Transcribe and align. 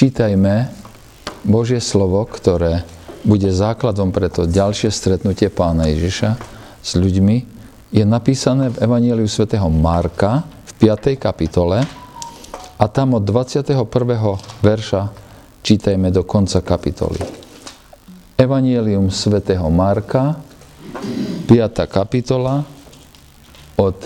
čítajme 0.00 0.72
Božie 1.44 1.76
slovo, 1.76 2.24
ktoré 2.24 2.88
bude 3.20 3.52
základom 3.52 4.16
pre 4.16 4.32
to 4.32 4.48
ďalšie 4.48 4.88
stretnutie 4.88 5.52
pána 5.52 5.92
Ježiša 5.92 6.40
s 6.80 6.96
ľuďmi, 6.96 7.36
je 7.92 8.04
napísané 8.08 8.72
v 8.72 8.80
Evangeliu 8.80 9.28
svätého 9.28 9.68
Marka 9.68 10.48
v 10.64 10.88
5. 10.88 11.20
kapitole 11.20 11.84
a 12.80 12.84
tam 12.88 13.12
od 13.12 13.28
21. 13.28 13.76
verša 14.64 15.02
čítajme 15.60 16.08
do 16.08 16.24
konca 16.24 16.64
kapitoly. 16.64 17.20
Evangelium 18.40 19.12
svätého 19.12 19.68
Marka, 19.68 20.40
5. 21.44 21.76
kapitola 21.92 22.64
od 23.76 24.00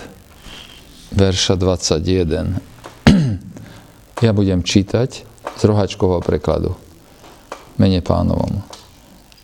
verša 1.15 1.55
21. 1.55 2.59
Ja 4.25 4.33
budem 4.33 4.65
čítať 4.65 5.34
z 5.59 5.63
rohačkového 5.67 6.23
prekladu. 6.23 6.75
Mene 7.79 7.99
pánovom. 8.03 8.63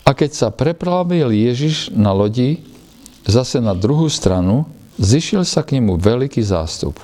A 0.07 0.11
keď 0.15 0.31
sa 0.35 0.49
preplavil 0.51 1.31
Ježiš 1.31 1.95
na 1.95 2.11
lodi 2.11 2.63
zase 3.27 3.63
na 3.63 3.75
druhú 3.79 4.11
stranu, 4.11 4.67
zišiel 4.99 5.47
sa 5.47 5.63
k 5.63 5.79
nemu 5.79 5.99
veľký 5.99 6.43
zástup 6.43 6.99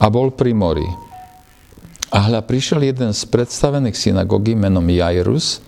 a 0.00 0.06
bol 0.08 0.32
pri 0.32 0.56
mori. 0.56 0.88
A 2.10 2.26
hľa 2.26 2.42
prišiel 2.42 2.82
jeden 2.90 3.12
z 3.14 3.22
predstavených 3.28 3.94
synagógy 3.94 4.56
menom 4.56 4.82
Jairus 4.88 5.62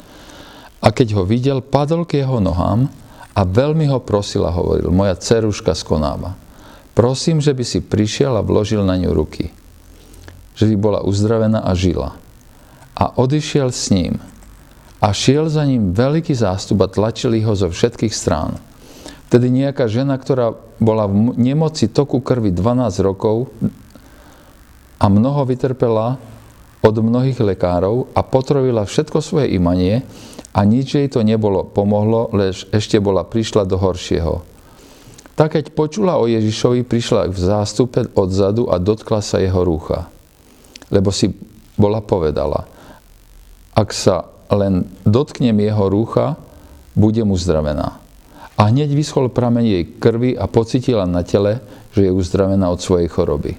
a 0.82 0.90
keď 0.90 1.20
ho 1.20 1.22
videl, 1.22 1.62
padol 1.62 2.02
k 2.02 2.24
jeho 2.24 2.42
nohám 2.42 2.90
a 3.32 3.40
veľmi 3.46 3.86
ho 3.92 4.02
prosil 4.02 4.42
a 4.48 4.52
hovoril, 4.52 4.90
moja 4.90 5.14
ceruška 5.14 5.76
skonáva. 5.76 6.34
Prosím, 6.92 7.40
že 7.40 7.56
by 7.56 7.64
si 7.64 7.78
prišiel 7.80 8.36
a 8.36 8.44
vložil 8.44 8.84
na 8.84 8.98
ňu 8.98 9.14
ruky. 9.16 9.48
Že 10.58 10.74
by 10.74 10.76
bola 10.76 11.00
uzdravená 11.00 11.64
a 11.64 11.72
žila. 11.72 12.21
A 12.98 13.16
odišiel 13.16 13.72
s 13.72 13.88
ním. 13.92 14.20
A 15.02 15.10
šiel 15.10 15.50
za 15.50 15.66
ním 15.66 15.90
veľký 15.96 16.36
zástup 16.36 16.84
a 16.84 16.92
tlačili 16.92 17.42
ho 17.42 17.56
zo 17.56 17.72
všetkých 17.72 18.14
strán. 18.14 18.60
Vtedy 19.32 19.48
nejaká 19.48 19.88
žena, 19.88 20.20
ktorá 20.20 20.52
bola 20.76 21.08
v 21.08 21.32
nemoci 21.40 21.88
toku 21.88 22.20
krvi 22.20 22.52
12 22.52 23.00
rokov 23.00 23.48
a 25.00 25.08
mnoho 25.08 25.48
vytrpela 25.48 26.20
od 26.82 26.94
mnohých 27.00 27.40
lekárov 27.40 28.12
a 28.12 28.20
potrovila 28.20 28.84
všetko 28.84 29.18
svoje 29.24 29.56
imanie 29.56 30.04
a 30.52 30.60
nič 30.68 31.00
jej 31.00 31.08
to 31.08 31.24
nebolo 31.24 31.64
pomohlo, 31.64 32.28
lež 32.36 32.68
ešte 32.74 33.00
bola 33.00 33.24
prišla 33.24 33.64
do 33.64 33.80
horšieho. 33.80 34.44
Tak 35.32 35.56
keď 35.56 35.64
počula 35.72 36.20
o 36.20 36.28
Ježišovi, 36.28 36.84
prišla 36.84 37.32
v 37.32 37.38
zástupe 37.40 38.04
odzadu 38.12 38.68
a 38.68 38.76
dotkla 38.76 39.24
sa 39.24 39.40
jeho 39.40 39.64
rúcha. 39.64 40.12
Lebo 40.92 41.08
si 41.08 41.32
bola 41.72 42.04
povedala, 42.04 42.68
ak 43.72 43.90
sa 43.92 44.28
len 44.52 44.88
dotknem 45.08 45.56
jeho 45.60 45.88
rúcha, 45.88 46.36
budem 46.92 47.32
uzdravená. 47.32 48.00
A 48.60 48.68
hneď 48.68 48.92
vyschol 48.92 49.32
prameň 49.32 49.64
jej 49.64 49.84
krvi 49.96 50.36
a 50.36 50.44
pocitila 50.44 51.08
na 51.08 51.24
tele, 51.24 51.64
že 51.96 52.08
je 52.08 52.12
uzdravená 52.12 52.68
od 52.68 52.84
svojej 52.84 53.08
choroby. 53.08 53.56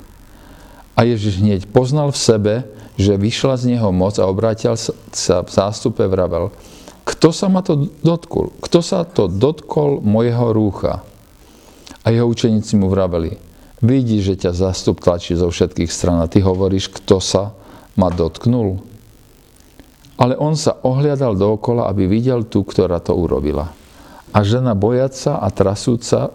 A 0.94 1.04
Ježiš 1.10 1.42
hneď 1.42 1.66
poznal 1.66 2.14
v 2.14 2.22
sebe, 2.22 2.54
že 2.94 3.18
vyšla 3.18 3.58
z 3.58 3.74
neho 3.74 3.90
moc 3.90 4.22
a 4.22 4.30
obrátil 4.30 4.78
sa 4.78 5.42
v 5.42 5.50
zástupe 5.50 6.06
vravel, 6.06 6.54
kto 7.04 7.36
sa 7.36 7.52
ma 7.52 7.66
to 7.66 7.90
dotkol? 8.00 8.54
Kto 8.64 8.80
sa 8.80 9.04
to 9.04 9.28
dotkol 9.28 10.00
mojeho 10.00 10.56
rúcha? 10.56 11.04
A 12.06 12.14
jeho 12.14 12.30
učeníci 12.30 12.80
mu 12.80 12.88
vraveli, 12.88 13.36
vidí, 13.84 14.24
že 14.24 14.40
ťa 14.40 14.56
zástup 14.56 15.04
tlačí 15.04 15.36
zo 15.36 15.52
všetkých 15.52 15.92
stran 15.92 16.22
a 16.24 16.32
ty 16.32 16.40
hovoríš, 16.40 16.94
kto 17.02 17.20
sa 17.20 17.52
ma 18.00 18.08
dotknul. 18.08 18.93
Ale 20.18 20.38
on 20.38 20.54
sa 20.54 20.78
ohliadal 20.86 21.34
dookola, 21.34 21.90
aby 21.90 22.06
videl 22.06 22.46
tú, 22.46 22.62
ktorá 22.62 23.02
to 23.02 23.18
urobila. 23.18 23.74
A 24.34 24.40
žena 24.46 24.78
bojaca 24.78 25.42
a 25.42 25.50
trasúca, 25.50 26.30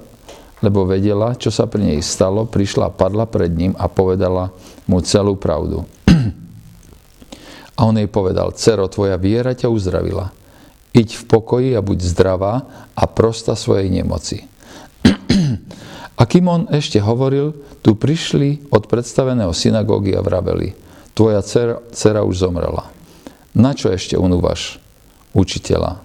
lebo 0.59 0.83
vedela, 0.87 1.39
čo 1.39 1.55
sa 1.55 1.71
pri 1.71 1.95
nej 1.95 2.01
stalo, 2.03 2.47
prišla 2.47 2.91
a 2.91 2.95
padla 2.95 3.31
pred 3.31 3.51
ním 3.55 3.73
a 3.79 3.87
povedala 3.87 4.51
mu 4.91 4.99
celú 5.03 5.39
pravdu. 5.39 5.87
A 7.79 7.87
on 7.87 7.95
jej 7.95 8.11
povedal, 8.11 8.51
cero, 8.59 8.91
tvoja 8.91 9.15
viera 9.15 9.55
ťa 9.55 9.71
uzdravila. 9.71 10.35
Iď 10.91 11.15
v 11.15 11.25
pokoji 11.31 11.71
a 11.79 11.85
buď 11.85 11.99
zdravá 12.11 12.67
a 12.91 13.05
prosta 13.07 13.55
svojej 13.55 13.87
nemoci. 13.87 14.51
A 16.19 16.27
kým 16.27 16.51
on 16.51 16.67
ešte 16.75 16.99
hovoril, 16.99 17.55
tu 17.87 17.95
prišli 17.95 18.75
od 18.75 18.91
predstaveného 18.91 19.55
synagógy 19.55 20.19
a 20.19 20.27
vraveli, 20.27 20.75
tvoja 21.15 21.39
dcera, 21.39 21.79
dcera 21.95 22.27
už 22.27 22.43
zomrela. 22.43 22.98
Na 23.59 23.75
čo 23.75 23.91
ešte 23.91 24.15
unúvaš 24.15 24.79
učiteľa? 25.35 25.99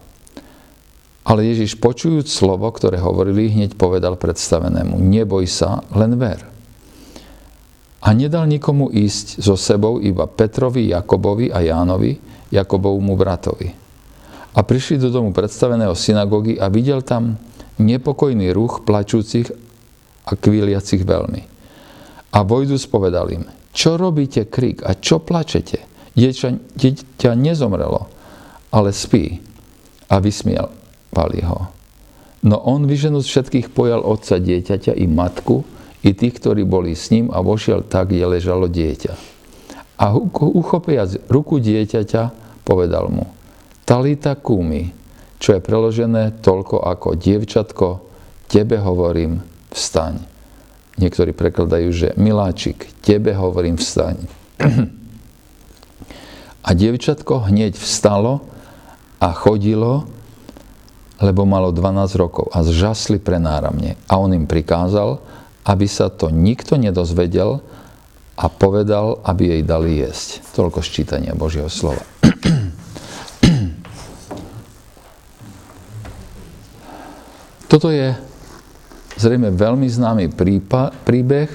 Ale 1.24 1.46
Ježiš 1.46 1.78
počujúc 1.78 2.26
slovo, 2.26 2.66
ktoré 2.74 2.98
hovorili, 2.98 3.54
hneď 3.54 3.78
povedal 3.78 4.18
predstavenému, 4.18 4.98
neboj 4.98 5.46
sa, 5.46 5.86
len 5.94 6.18
ver. 6.18 6.42
A 8.04 8.12
nedal 8.12 8.50
nikomu 8.50 8.90
ísť 8.92 9.40
so 9.40 9.56
sebou 9.56 10.02
iba 10.02 10.26
Petrovi, 10.26 10.92
Jakobovi 10.92 11.54
a 11.54 11.64
Jánovi, 11.64 12.20
Jakobovmu 12.52 13.14
bratovi. 13.16 13.70
A 14.54 14.60
prišli 14.66 15.00
do 15.00 15.14
domu 15.14 15.32
predstaveného 15.32 15.96
synagógy 15.96 16.58
a 16.58 16.68
videl 16.68 17.06
tam 17.06 17.38
nepokojný 17.80 18.50
ruch 18.52 18.82
plačúcich 18.84 19.48
a 20.26 20.36
kvíliacich 20.36 21.06
veľmi. 21.06 21.42
A 22.34 22.42
Vojdus 22.44 22.90
povedal 22.90 23.30
im, 23.30 23.46
čo 23.72 23.96
robíte 23.96 24.50
krik 24.50 24.82
a 24.82 24.98
čo 24.98 25.22
plačete? 25.22 25.93
Dieťa, 26.14 26.78
dieťa 26.78 27.32
nezomrelo, 27.34 28.06
ale 28.70 28.94
spí. 28.94 29.42
A 30.14 30.22
vysmievali 30.22 31.42
ho. 31.42 31.74
No 32.44 32.60
on 32.60 32.86
vyženúc 32.86 33.26
všetkých 33.26 33.74
pojal 33.74 34.04
otca 34.06 34.38
dieťaťa 34.38 34.94
i 34.94 35.10
matku, 35.10 35.66
i 36.04 36.12
tých, 36.12 36.38
ktorí 36.38 36.68
boli 36.68 36.94
s 36.94 37.10
ním 37.10 37.32
a 37.32 37.40
vošiel 37.40 37.88
tak, 37.88 38.12
kde 38.12 38.38
ležalo 38.38 38.68
dieťa. 38.68 39.14
A 40.04 40.12
uchopiac 40.20 41.32
ruku 41.32 41.64
dieťaťa, 41.64 42.24
povedal 42.68 43.08
mu, 43.08 43.26
Talita 43.88 44.36
kumi, 44.36 44.92
čo 45.40 45.56
je 45.56 45.64
preložené 45.64 46.44
toľko 46.44 46.84
ako 46.84 47.16
dievčatko, 47.16 47.88
tebe 48.52 48.80
hovorím, 48.80 49.44
vstaň. 49.72 50.20
Niektorí 51.00 51.32
prekladajú, 51.34 51.90
že 51.90 52.10
miláčik, 52.20 53.02
tebe 53.02 53.34
hovorím 53.34 53.80
vstaň. 53.80 54.24
A 56.64 56.72
dievčatko 56.72 57.52
hneď 57.52 57.76
vstalo 57.76 58.42
a 59.20 59.36
chodilo, 59.36 60.08
lebo 61.20 61.44
malo 61.44 61.76
12 61.76 62.16
rokov 62.16 62.48
a 62.56 62.64
zžasli 62.64 63.20
prenáramne. 63.20 64.00
A 64.08 64.18
on 64.20 64.32
im 64.32 64.48
prikázal, 64.48 65.20
aby 65.64 65.88
sa 65.88 66.08
to 66.12 66.32
nikto 66.32 66.76
nedozvedel 66.80 67.60
a 68.40 68.50
povedal, 68.50 69.20
aby 69.24 69.60
jej 69.60 69.64
dali 69.64 70.00
jesť. 70.04 70.42
Toľko 70.56 70.80
ščítania 70.82 71.36
Božieho 71.36 71.70
slova. 71.72 72.04
Toto 77.72 77.92
je 77.92 78.16
zrejme 79.18 79.54
veľmi 79.54 79.88
známy 79.88 80.34
príbeh 81.06 81.50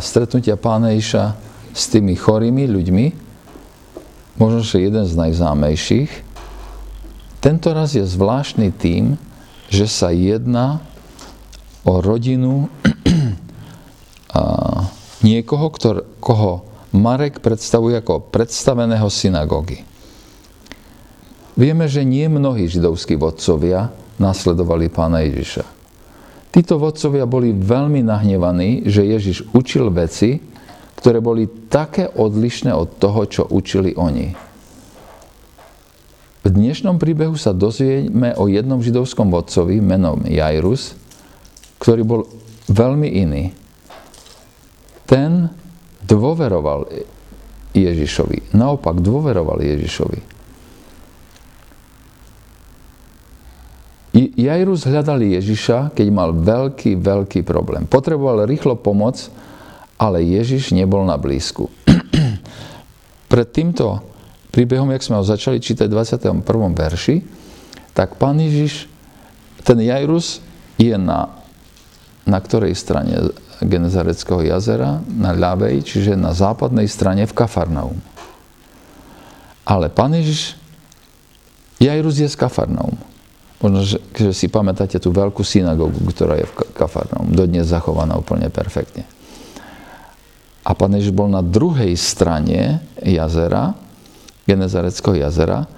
stretnutia 0.00 0.56
pána 0.56 0.96
Iša 0.96 1.36
s 1.76 1.86
tými 1.92 2.16
chorými 2.16 2.64
ľuďmi, 2.66 3.27
možno, 4.38 4.62
že 4.62 4.86
jeden 4.86 5.04
z 5.04 5.18
najznámejších. 5.18 6.10
Tento 7.38 7.70
raz 7.70 7.94
je 7.94 8.02
zvláštny 8.02 8.74
tým, 8.74 9.14
že 9.70 9.86
sa 9.86 10.10
jedná 10.14 10.82
o 11.86 12.02
rodinu 12.02 12.66
niekoho, 15.26 15.66
ktor, 15.74 16.06
koho 16.18 16.66
Marek 16.94 17.44
predstavuje 17.44 18.00
ako 18.00 18.32
predstaveného 18.32 19.06
synagógy. 19.12 19.84
Vieme, 21.58 21.90
že 21.90 22.06
nie 22.06 22.30
mnohí 22.30 22.70
židovskí 22.70 23.18
vodcovia 23.18 23.90
nasledovali 24.16 24.88
pána 24.88 25.26
Ježiša. 25.26 25.66
Títo 26.48 26.80
vodcovia 26.80 27.28
boli 27.28 27.52
veľmi 27.52 28.00
nahnevaní, 28.06 28.88
že 28.88 29.04
Ježiš 29.04 29.44
učil 29.52 29.92
veci, 29.92 30.40
ktoré 30.98 31.22
boli 31.22 31.46
také 31.70 32.10
odlišné 32.10 32.74
od 32.74 32.98
toho, 32.98 33.22
čo 33.30 33.42
učili 33.46 33.94
oni. 33.94 34.34
V 36.42 36.48
dnešnom 36.50 36.98
príbehu 36.98 37.38
sa 37.38 37.54
dozvieme 37.54 38.34
o 38.34 38.50
jednom 38.50 38.82
židovskom 38.82 39.30
vodcovi 39.30 39.78
menom 39.78 40.26
Jairus, 40.26 40.98
ktorý 41.78 42.02
bol 42.02 42.20
veľmi 42.66 43.08
iný. 43.14 43.54
Ten 45.06 45.54
dôveroval 46.02 46.90
Ježišovi. 47.76 48.58
Naopak 48.58 48.98
dôveroval 48.98 49.62
Ježišovi. 49.62 50.20
Jairus 54.18 54.82
hľadal 54.82 55.22
Ježiša, 55.22 55.94
keď 55.94 56.06
mal 56.10 56.34
veľký, 56.34 56.98
veľký 56.98 57.46
problém. 57.46 57.86
Potreboval 57.86 58.48
rýchlo 58.50 58.74
pomoc, 58.74 59.30
ale 59.98 60.22
Ježiš 60.22 60.70
nebol 60.70 61.02
na 61.02 61.18
blízku. 61.18 61.66
Pred 63.32 63.48
týmto 63.50 64.00
príbehom, 64.54 64.88
jak 64.94 65.04
sme 65.04 65.18
ho 65.18 65.26
začali 65.26 65.58
čítať 65.58 65.90
v 65.90 65.94
21. 65.98 66.40
verši, 66.72 67.16
tak 67.92 68.14
pán 68.16 68.38
Ježiš, 68.38 68.86
ten 69.66 69.82
Jairus 69.82 70.38
je 70.78 70.94
na, 70.94 71.34
na 72.22 72.38
ktorej 72.38 72.78
strane 72.78 73.34
Genezareckého 73.58 74.46
jazera? 74.46 75.02
Na 75.10 75.34
ľavej, 75.34 75.82
čiže 75.82 76.14
na 76.14 76.30
západnej 76.30 76.86
strane 76.86 77.26
v 77.26 77.34
Kafarnaum. 77.34 77.98
Ale 79.66 79.90
pán 79.90 80.14
Ježiš, 80.14 80.54
Jairus 81.82 82.22
je 82.22 82.30
z 82.30 82.38
Kafarnaum. 82.38 82.94
Možno, 83.58 83.82
že, 83.82 83.98
si 84.30 84.46
pamätáte 84.46 85.02
tú 85.02 85.10
veľkú 85.10 85.42
synagógu, 85.42 85.98
ktorá 86.14 86.38
je 86.38 86.46
v 86.46 86.54
Kafarnaum, 86.78 87.34
dodnes 87.34 87.66
zachovaná 87.66 88.14
úplne 88.14 88.46
perfektne. 88.46 89.17
A 90.68 90.76
pán 90.76 90.92
Ježiš 90.92 91.16
bol 91.16 91.32
na 91.32 91.40
druhej 91.40 91.96
strane 91.96 92.84
jazera, 93.00 93.72
Genezareckého 94.44 95.16
jazera, 95.16 95.64
e, 95.64 95.68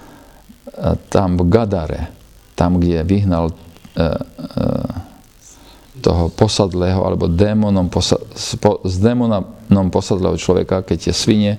tam 1.06 1.38
v 1.38 1.46
Gadare, 1.46 2.10
tam, 2.58 2.82
kde 2.82 3.06
vyhnal 3.06 3.50
e, 3.50 3.54
e, 3.54 4.06
toho 6.02 6.26
posadlého, 6.34 7.06
alebo 7.06 7.30
démonom, 7.30 7.86
posa, 7.86 8.18
po, 8.58 8.82
s 8.82 8.98
démonom 8.98 9.86
posadlého 9.94 10.34
človeka, 10.34 10.82
keď 10.82 10.98
tie 11.10 11.14
svine 11.14 11.52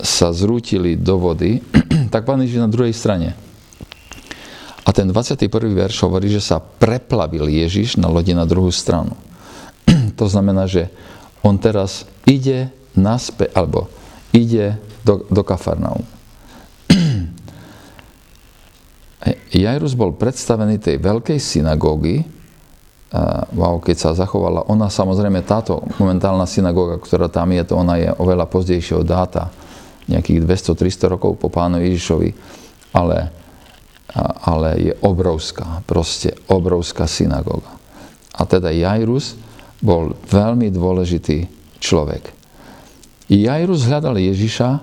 sa 0.00 0.32
zrútili 0.32 0.98
do 0.98 1.20
vody, 1.20 1.62
tak 2.12 2.26
pán 2.26 2.42
Ježiš 2.42 2.66
na 2.66 2.72
druhej 2.72 2.90
strane. 2.90 3.38
A 4.82 4.90
ten 4.90 5.06
21. 5.06 5.46
verš 5.70 6.02
hovorí, 6.02 6.26
že 6.32 6.42
sa 6.42 6.58
preplavil 6.58 7.46
Ježiš 7.46 7.94
na 7.94 8.10
lodi 8.10 8.34
na 8.34 8.42
druhú 8.42 8.74
stranu. 8.74 9.14
To 10.20 10.28
znamená, 10.28 10.68
že 10.68 10.92
on 11.40 11.56
teraz 11.56 12.04
ide 12.28 12.68
naspäť, 12.92 13.56
alebo 13.56 13.88
ide 14.36 14.76
do, 15.00 15.24
do 15.32 15.40
Kafarnaum. 15.40 16.04
Jairus 19.64 19.96
bol 19.96 20.12
predstavený 20.12 20.76
tej 20.76 21.00
veľkej 21.00 21.40
synagógy, 21.40 22.20
wow, 23.56 23.82
keď 23.82 23.96
sa 23.96 24.10
zachovala, 24.14 24.70
ona 24.70 24.86
samozrejme 24.86 25.42
táto 25.42 25.82
momentálna 25.98 26.46
synagóga, 26.46 27.00
ktorá 27.02 27.26
tam 27.26 27.50
je, 27.50 27.62
to 27.66 27.74
ona 27.74 27.98
je 27.98 28.08
oveľa 28.14 28.46
pozdejšieho 28.46 29.02
dáta, 29.02 29.50
nejakých 30.06 30.42
200-300 30.46 31.14
rokov 31.16 31.38
po 31.38 31.48
pánu 31.50 31.82
Ježišovi, 31.82 32.30
ale, 32.94 33.30
ale 34.42 34.68
je 34.90 34.92
obrovská, 35.02 35.82
proste 35.86 36.34
obrovská 36.50 37.06
synagóga. 37.06 37.70
A 38.34 38.46
teda 38.46 38.70
Jairus 38.70 39.34
bol 39.80 40.12
veľmi 40.28 40.68
dôležitý 40.68 41.48
človek. 41.80 42.36
Jairus 43.30 43.88
hľadal 43.88 44.20
Ježiša, 44.20 44.82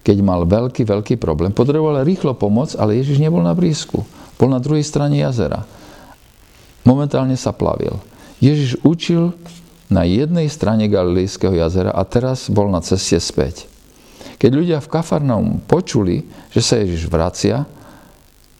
keď 0.00 0.16
mal 0.24 0.48
veľký, 0.48 0.88
veľký 0.88 1.14
problém. 1.20 1.52
Potreboval 1.52 2.06
rýchlo 2.06 2.32
pomoc, 2.32 2.72
ale 2.78 2.96
Ježiš 2.96 3.20
nebol 3.20 3.44
na 3.44 3.52
blízku. 3.52 4.06
Bol 4.40 4.48
na 4.48 4.62
druhej 4.62 4.86
strane 4.86 5.20
jazera. 5.20 5.66
Momentálne 6.86 7.36
sa 7.36 7.52
plavil. 7.52 8.00
Ježiš 8.38 8.80
učil 8.86 9.34
na 9.90 10.06
jednej 10.06 10.46
strane 10.48 10.86
Galilejského 10.86 11.52
jazera 11.52 11.92
a 11.92 12.06
teraz 12.06 12.46
bol 12.48 12.70
na 12.70 12.80
ceste 12.80 13.18
späť. 13.18 13.68
Keď 14.38 14.50
ľudia 14.54 14.78
v 14.78 14.92
Kafarnaum 14.92 15.58
počuli, 15.66 16.22
že 16.54 16.62
sa 16.62 16.78
Ježiš 16.78 17.10
vracia, 17.10 17.66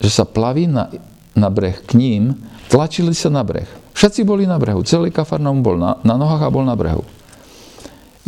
že 0.02 0.11
sa 0.11 0.26
plaví 0.26 0.67
na, 0.67 0.90
na 1.38 1.49
breh 1.49 1.79
k 1.87 1.94
ním, 1.94 2.35
tlačili 2.68 3.16
sa 3.16 3.32
na 3.32 3.42
breh. 3.42 3.66
Všetci 3.96 4.22
boli 4.22 4.46
na 4.46 4.60
brehu, 4.60 4.84
celý 4.86 5.10
Kafarnaum 5.10 5.64
bol 5.64 5.74
na, 5.74 5.98
na 6.06 6.14
nohách 6.14 6.46
a 6.46 6.52
bol 6.52 6.62
na 6.62 6.78
brehu. 6.78 7.02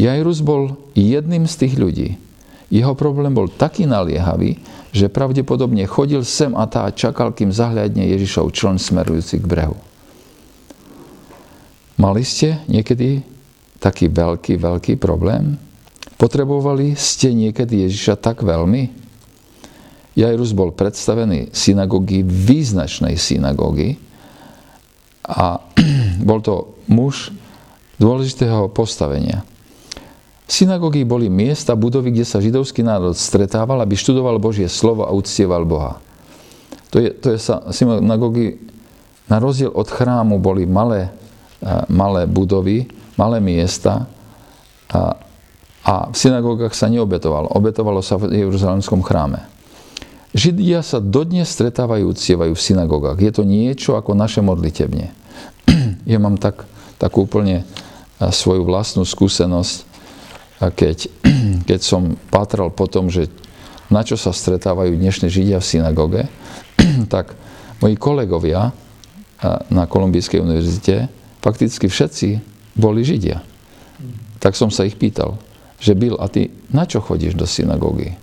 Jairus 0.00 0.40
bol 0.40 0.80
jedným 0.96 1.44
z 1.44 1.54
tých 1.60 1.74
ľudí. 1.76 2.08
Jeho 2.72 2.96
problém 2.96 3.34
bol 3.36 3.52
taký 3.52 3.84
naliehavý, 3.84 4.56
že 4.90 5.12
pravdepodobne 5.12 5.84
chodil 5.84 6.24
sem 6.24 6.50
a 6.56 6.64
tá 6.66 6.88
čakal, 6.90 7.36
kým 7.36 7.52
zahľadne 7.52 8.08
Ježišov 8.16 8.54
člen 8.54 8.80
smerujúci 8.80 9.38
k 9.42 9.46
brehu. 9.46 9.76
Mali 12.00 12.24
ste 12.24 12.64
niekedy 12.64 13.20
taký 13.76 14.08
veľký, 14.08 14.56
veľký 14.56 14.94
problém? 14.96 15.60
Potrebovali 16.16 16.96
ste 16.96 17.36
niekedy 17.36 17.84
Ježiša 17.84 18.16
tak 18.16 18.40
veľmi? 18.40 18.88
Jairus 20.16 20.56
bol 20.56 20.72
predstavený 20.72 21.52
synagógy, 21.52 22.24
význačnej 22.24 23.14
synagógy, 23.20 24.00
a 25.24 25.60
bol 26.28 26.40
to 26.40 26.76
muž 26.88 27.34
dôležitého 28.00 28.72
postavenia. 28.72 29.44
Synagógy 30.50 31.06
boli 31.06 31.30
miesta, 31.30 31.78
budovy, 31.78 32.10
kde 32.10 32.26
sa 32.26 32.42
židovský 32.42 32.82
národ 32.82 33.14
stretával, 33.14 33.78
aby 33.86 33.94
študoval 33.94 34.42
Božie 34.42 34.66
slovo 34.66 35.06
a 35.06 35.14
uctieval 35.14 35.62
Boha. 35.62 36.02
To 36.90 36.98
je, 36.98 37.14
to 37.14 37.30
je 37.30 37.38
synagógy, 37.70 38.58
na 39.30 39.38
rozdiel 39.38 39.70
od 39.70 39.86
chrámu, 39.86 40.42
boli 40.42 40.66
malé, 40.66 41.14
malé 41.86 42.26
budovy, 42.26 42.90
malé 43.14 43.38
miesta 43.38 44.10
a, 44.90 45.14
a 45.86 45.94
v 46.10 46.16
synagógach 46.18 46.74
sa 46.74 46.90
neobetovalo. 46.90 47.54
Obetovalo 47.54 48.02
sa 48.02 48.18
v 48.18 48.34
Jeruzalemskom 48.42 49.06
chráme. 49.06 49.46
Židia 50.30 50.86
sa 50.86 51.02
dodnes 51.02 51.50
stretávajú, 51.50 52.14
uctievajú 52.14 52.54
v 52.54 52.62
synagógach. 52.62 53.18
Je 53.18 53.34
to 53.34 53.42
niečo 53.42 53.98
ako 53.98 54.14
naše 54.14 54.40
modlitebne 54.40 55.10
ja 56.12 56.18
mám 56.18 56.36
tak, 56.38 56.64
takú 57.00 57.26
úplne 57.26 57.64
svoju 58.20 58.66
vlastnú 58.66 59.02
skúsenosť, 59.06 59.76
keď, 60.76 60.98
keď 61.68 61.80
som 61.80 62.16
pátral 62.28 62.68
po 62.72 62.86
tom, 62.86 63.08
že 63.08 63.32
na 63.90 64.06
čo 64.06 64.14
sa 64.14 64.30
stretávajú 64.30 64.94
dnešní 64.94 65.32
Židia 65.32 65.58
v 65.58 65.66
synagóge, 65.66 66.22
tak 67.14 67.34
moji 67.80 67.96
kolegovia 67.96 68.70
na 69.72 69.88
Kolumbijskej 69.88 70.44
univerzite, 70.44 71.08
fakticky 71.40 71.88
všetci 71.88 72.28
boli 72.76 73.00
Židia. 73.00 73.40
Tak 74.40 74.52
som 74.56 74.68
sa 74.68 74.84
ich 74.84 75.00
pýtal, 75.00 75.40
že 75.80 75.96
Bill, 75.96 76.20
a 76.20 76.28
ty 76.28 76.52
na 76.68 76.84
čo 76.84 77.00
chodíš 77.00 77.36
do 77.36 77.48
synagógy? 77.48 78.20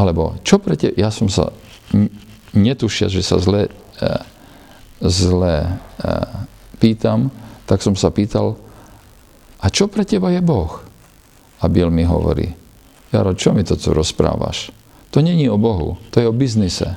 Alebo 0.00 0.40
čo 0.40 0.56
pre 0.56 0.80
te... 0.80 0.96
Ja 0.96 1.12
som 1.12 1.28
sa 1.28 1.52
netušia, 2.56 3.12
že 3.12 3.20
sa 3.20 3.36
zle, 3.36 3.68
e, 4.00 4.08
zle 5.04 5.68
e, 5.68 6.10
pýtam, 6.80 7.28
tak 7.68 7.84
som 7.84 7.92
sa 7.92 8.08
pýtal, 8.08 8.56
a 9.60 9.68
čo 9.68 9.92
pre 9.92 10.08
teba 10.08 10.32
je 10.32 10.40
Boh? 10.40 10.80
A 11.60 11.68
Bill 11.68 11.92
mi 11.92 12.08
hovorí, 12.08 12.48
Jaro, 13.12 13.36
čo 13.36 13.52
mi 13.52 13.60
to 13.60 13.76
tu 13.76 13.92
rozprávaš? 13.92 14.72
To 15.12 15.20
není 15.20 15.50
o 15.52 15.60
Bohu, 15.60 16.00
to 16.08 16.24
je 16.24 16.26
o 16.30 16.32
biznise. 16.32 16.96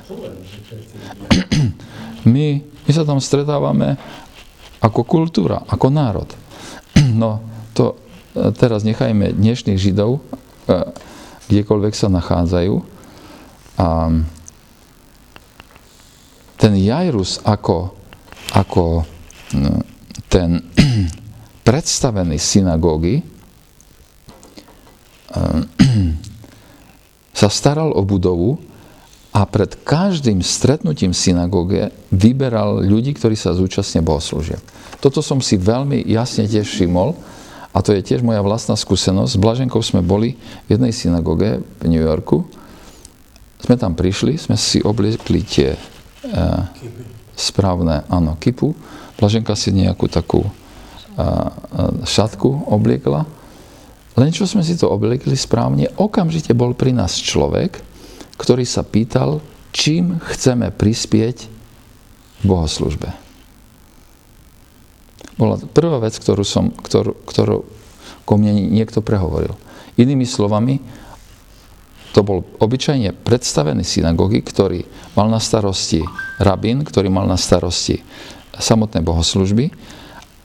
My, 2.24 2.56
my 2.56 2.90
sa 2.96 3.04
tam 3.04 3.20
stretávame 3.20 4.00
ako 4.80 5.04
kultúra, 5.04 5.60
ako 5.68 5.92
národ. 5.92 6.30
No, 7.20 7.44
to 7.76 8.00
e, 8.32 8.48
teraz 8.56 8.80
nechajme 8.80 9.36
dnešných 9.36 9.76
Židov, 9.76 10.24
kdekoľvek 11.52 11.94
sa 11.94 12.08
nachádzajú. 12.08 12.93
A 13.80 14.10
ten 16.54 16.72
Jairus 16.78 17.42
ako, 17.42 17.92
ako 18.54 19.04
ten 20.30 20.62
predstavený 21.66 22.38
synagógy 22.38 23.20
sa 27.40 27.48
staral 27.50 27.90
o 27.92 28.02
budovu 28.06 28.62
a 29.34 29.42
pred 29.50 29.74
každým 29.82 30.38
stretnutím 30.46 31.10
synagóge 31.10 31.90
vyberal 32.14 32.78
ľudí, 32.78 33.18
ktorí 33.18 33.34
sa 33.34 33.50
zúčastnia 33.50 33.98
bohoslúžieb. 34.06 34.62
Toto 35.02 35.18
som 35.18 35.42
si 35.42 35.58
veľmi 35.58 36.06
jasne 36.06 36.46
tiež 36.46 36.62
všimol 36.70 37.18
a 37.74 37.82
to 37.82 37.90
je 37.90 38.06
tiež 38.06 38.22
moja 38.22 38.38
vlastná 38.46 38.78
skúsenosť. 38.78 39.34
S 39.34 39.42
Blaženkou 39.42 39.82
sme 39.82 40.06
boli 40.06 40.38
v 40.70 40.78
jednej 40.78 40.94
synagóge 40.94 41.58
v 41.82 41.84
New 41.90 41.98
Yorku. 41.98 42.46
Sme 43.64 43.80
tam 43.80 43.96
prišli, 43.96 44.36
sme 44.36 44.60
si 44.60 44.84
obliekli 44.84 45.40
tie 45.40 45.72
uh, 45.72 46.68
správne, 47.32 48.04
áno, 48.12 48.36
kipu 48.36 48.76
Blaženka 49.18 49.54
si 49.54 49.70
nejakú 49.70 50.10
takú 50.10 50.44
šatku 52.02 52.66
obliekla. 52.74 53.22
Len 54.14 54.30
čo 54.30 54.46
sme 54.46 54.66
si 54.66 54.74
to 54.74 54.90
obliekli 54.90 55.34
správne, 55.38 55.90
okamžite 55.98 56.54
bol 56.54 56.74
pri 56.74 56.94
nás 56.94 57.18
človek, 57.18 57.78
ktorý 58.34 58.66
sa 58.66 58.82
pýtal, 58.82 59.38
čím 59.70 60.18
chceme 60.34 60.70
prispieť 60.74 61.46
bohoslužbe. 62.42 63.10
Bola 65.34 65.58
prvá 65.58 65.98
vec, 65.98 66.14
ktorú, 66.14 66.46
som, 66.46 66.70
ktorú, 66.70 67.14
ktorú 67.26 67.66
ko 68.22 68.32
mne 68.38 68.70
niekto 68.70 69.02
prehovoril. 69.02 69.54
Inými 69.98 70.26
slovami, 70.26 70.78
to 72.14 72.22
bol 72.22 72.46
obyčajne 72.62 73.10
predstavený 73.26 73.82
synagógy, 73.82 74.38
ktorý 74.38 74.86
mal 75.18 75.26
na 75.26 75.42
starosti 75.42 76.06
rabín, 76.38 76.86
ktorý 76.86 77.10
mal 77.10 77.26
na 77.26 77.34
starosti 77.34 78.06
samotné 78.54 79.02
bohoslužby 79.02 79.74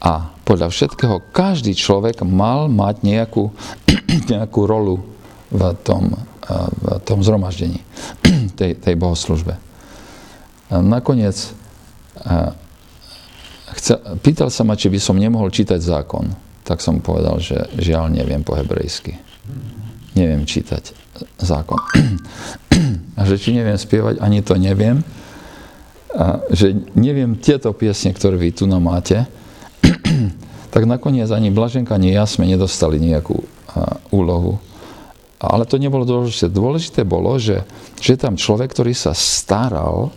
a 0.02 0.34
podľa 0.42 0.66
všetkého 0.74 1.30
každý 1.30 1.78
človek 1.78 2.26
mal 2.26 2.66
mať 2.66 3.06
nejakú, 3.06 3.54
nejakú 4.34 4.66
rolu 4.66 4.98
v 5.54 5.62
tom, 5.86 6.10
v 6.82 6.86
tom 7.06 7.22
zhromaždení, 7.22 7.78
tej, 8.58 8.74
tej 8.74 8.94
bohoslužbe. 8.98 9.54
Nakoniec 10.74 11.54
chcel, 13.78 13.98
pýtal 14.18 14.50
sa 14.50 14.66
ma, 14.66 14.74
či 14.74 14.90
by 14.90 14.98
som 14.98 15.14
nemohol 15.14 15.54
čítať 15.54 15.78
zákon. 15.78 16.34
Tak 16.66 16.82
som 16.82 16.98
povedal, 16.98 17.38
že 17.38 17.70
žiaľ 17.78 18.10
neviem 18.10 18.42
po 18.42 18.58
hebrejsky. 18.58 19.14
Neviem 20.18 20.42
čítať 20.42 21.09
zákon. 21.38 21.80
A 23.18 23.26
že 23.28 23.36
či 23.36 23.52
neviem 23.52 23.76
spievať, 23.76 24.20
ani 24.20 24.40
to 24.40 24.56
neviem. 24.56 25.04
A 26.14 26.42
že 26.50 26.74
neviem 26.98 27.38
tieto 27.38 27.70
piesne, 27.76 28.10
ktoré 28.10 28.34
vy 28.34 28.50
tu 28.50 28.66
máte, 28.66 29.26
tak 30.74 30.82
nakoniec 30.86 31.30
ani 31.30 31.54
Blaženka, 31.54 31.94
ani 31.94 32.14
ja 32.14 32.26
sme 32.26 32.46
nedostali 32.46 32.98
nejakú 32.98 33.42
úlohu. 34.10 34.58
Ale 35.40 35.64
to 35.64 35.80
nebolo 35.80 36.04
dôležité. 36.04 36.52
Dôležité 36.52 37.00
bolo, 37.06 37.40
že, 37.40 37.64
že 37.96 38.20
tam 38.20 38.36
človek, 38.36 38.76
ktorý 38.76 38.92
sa 38.92 39.16
staral 39.16 40.12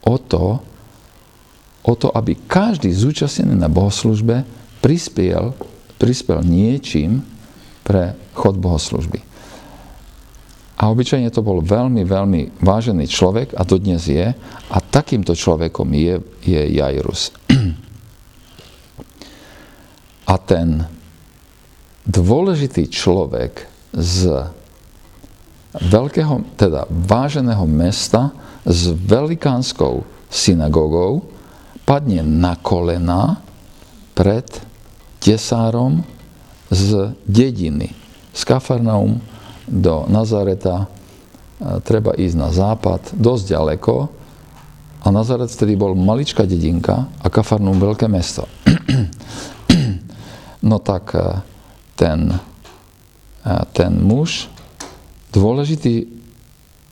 o 0.00 0.16
to, 0.16 0.56
o 1.84 1.92
to, 1.92 2.08
aby 2.16 2.36
každý 2.48 2.88
zúčastnený 2.88 3.60
na 3.60 3.68
bohoslužbe 3.68 4.48
prispiel, 4.80 5.52
prispel 6.00 6.40
niečím 6.40 7.20
pre 7.84 8.16
chod 8.32 8.56
bohoslužby. 8.56 9.27
A 10.78 10.86
obyčajne 10.94 11.34
to 11.34 11.42
bol 11.42 11.58
veľmi, 11.58 12.06
veľmi 12.06 12.62
vážený 12.62 13.10
človek 13.10 13.50
a 13.58 13.66
to 13.66 13.82
dnes 13.82 14.06
je. 14.06 14.30
A 14.70 14.78
takýmto 14.78 15.34
človekom 15.34 15.90
je, 15.90 16.22
je 16.46 16.62
Jairus. 16.78 17.34
A 20.30 20.34
ten 20.38 20.86
dôležitý 22.06 22.86
človek 22.86 23.66
z 23.90 24.46
veľkého, 25.82 26.46
teda 26.54 26.86
váženého 26.86 27.66
mesta 27.66 28.30
s 28.62 28.92
velikánskou 28.94 30.06
synagógou 30.30 31.26
padne 31.82 32.22
na 32.22 32.54
kolena 32.60 33.40
pred 34.12 34.46
tesárom 35.18 36.04
z 36.68 37.16
dediny, 37.24 37.96
z 38.30 38.40
Kafarnaum 38.44 39.18
do 39.68 40.08
Nazareta, 40.08 40.88
treba 41.84 42.16
ísť 42.16 42.36
na 42.38 42.48
západ, 42.48 43.12
dosť 43.14 43.44
ďaleko, 43.52 43.94
a 44.98 45.14
Nazaret 45.14 45.48
vtedy 45.48 45.78
bol 45.78 45.94
maličká 45.94 46.42
dedinka 46.42 47.06
a 47.22 47.26
Kafarnaum 47.30 47.78
veľké 47.78 48.10
mesto. 48.10 48.50
no 50.68 50.82
tak 50.82 51.14
e, 51.14 51.38
ten, 51.94 52.34
e, 53.46 53.54
ten 53.70 53.94
muž, 53.94 54.50
dôležitý 55.30 56.10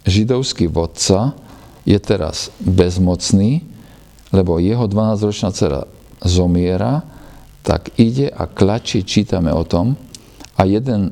židovský 0.06 0.70
vodca, 0.70 1.34
je 1.82 1.98
teraz 1.98 2.54
bezmocný, 2.62 3.66
lebo 4.30 4.62
jeho 4.62 4.86
12-ročná 4.86 5.50
dcera 5.50 5.82
zomiera, 6.22 7.02
tak 7.66 7.90
ide 7.98 8.30
a 8.30 8.46
klačí, 8.46 9.02
čítame 9.02 9.50
o 9.50 9.66
tom, 9.66 9.98
a 10.56 10.62
jeden, 10.62 11.10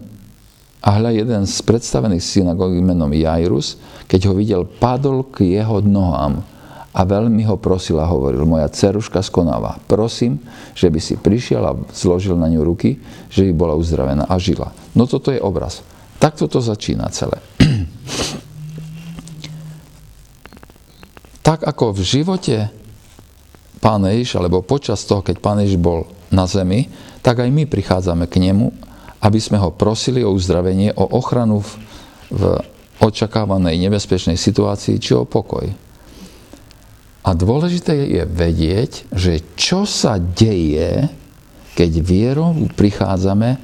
a 0.84 1.00
hľa 1.00 1.16
jeden 1.16 1.48
z 1.48 1.56
predstavených 1.64 2.20
synagóg 2.20 2.76
menom 2.84 3.08
Jairus, 3.08 3.80
keď 4.04 4.20
ho 4.28 4.36
videl, 4.36 4.68
padol 4.68 5.24
k 5.24 5.56
jeho 5.56 5.80
nohám 5.80 6.44
a 6.94 7.00
veľmi 7.02 7.40
ho 7.48 7.56
prosil 7.56 7.96
a 7.98 8.06
hovoril, 8.06 8.44
moja 8.44 8.68
ceruška 8.68 9.24
skonáva, 9.24 9.80
prosím, 9.88 10.38
že 10.76 10.92
by 10.92 11.00
si 11.00 11.16
prišiel 11.16 11.64
a 11.64 11.72
zložil 11.90 12.36
na 12.36 12.52
ňu 12.52 12.62
ruky, 12.62 13.00
že 13.32 13.48
by 13.48 13.52
bola 13.56 13.74
uzdravená 13.74 14.28
a 14.28 14.36
žila. 14.36 14.76
No 14.92 15.08
toto 15.08 15.32
je 15.32 15.40
obraz. 15.40 15.80
Takto 16.20 16.46
to 16.46 16.60
začína 16.60 17.08
celé. 17.10 17.40
tak 21.48 21.64
ako 21.64 21.96
v 21.96 22.00
živote 22.04 22.56
Pán 23.80 24.04
Ježiš, 24.04 24.36
alebo 24.40 24.64
počas 24.64 25.04
toho, 25.04 25.24
keď 25.24 25.36
Pán 25.40 25.60
Ježiš 25.60 25.80
bol 25.80 26.08
na 26.28 26.44
zemi, 26.44 26.88
tak 27.20 27.40
aj 27.40 27.50
my 27.52 27.68
prichádzame 27.68 28.28
k 28.28 28.40
nemu, 28.48 28.72
aby 29.24 29.40
sme 29.40 29.56
ho 29.56 29.72
prosili 29.72 30.20
o 30.20 30.36
uzdravenie, 30.36 30.92
o 30.92 31.16
ochranu 31.16 31.64
v, 31.64 31.70
v 32.28 32.42
očakávanej 33.00 33.80
nebezpečnej 33.88 34.36
situácii, 34.36 35.00
či 35.00 35.16
o 35.16 35.24
pokoj. 35.24 35.64
A 37.24 37.30
dôležité 37.32 38.04
je 38.04 38.22
vedieť, 38.28 39.08
že 39.08 39.40
čo 39.56 39.88
sa 39.88 40.20
deje, 40.20 41.08
keď 41.72 41.92
vierou 42.04 42.52
prichádzame 42.76 43.56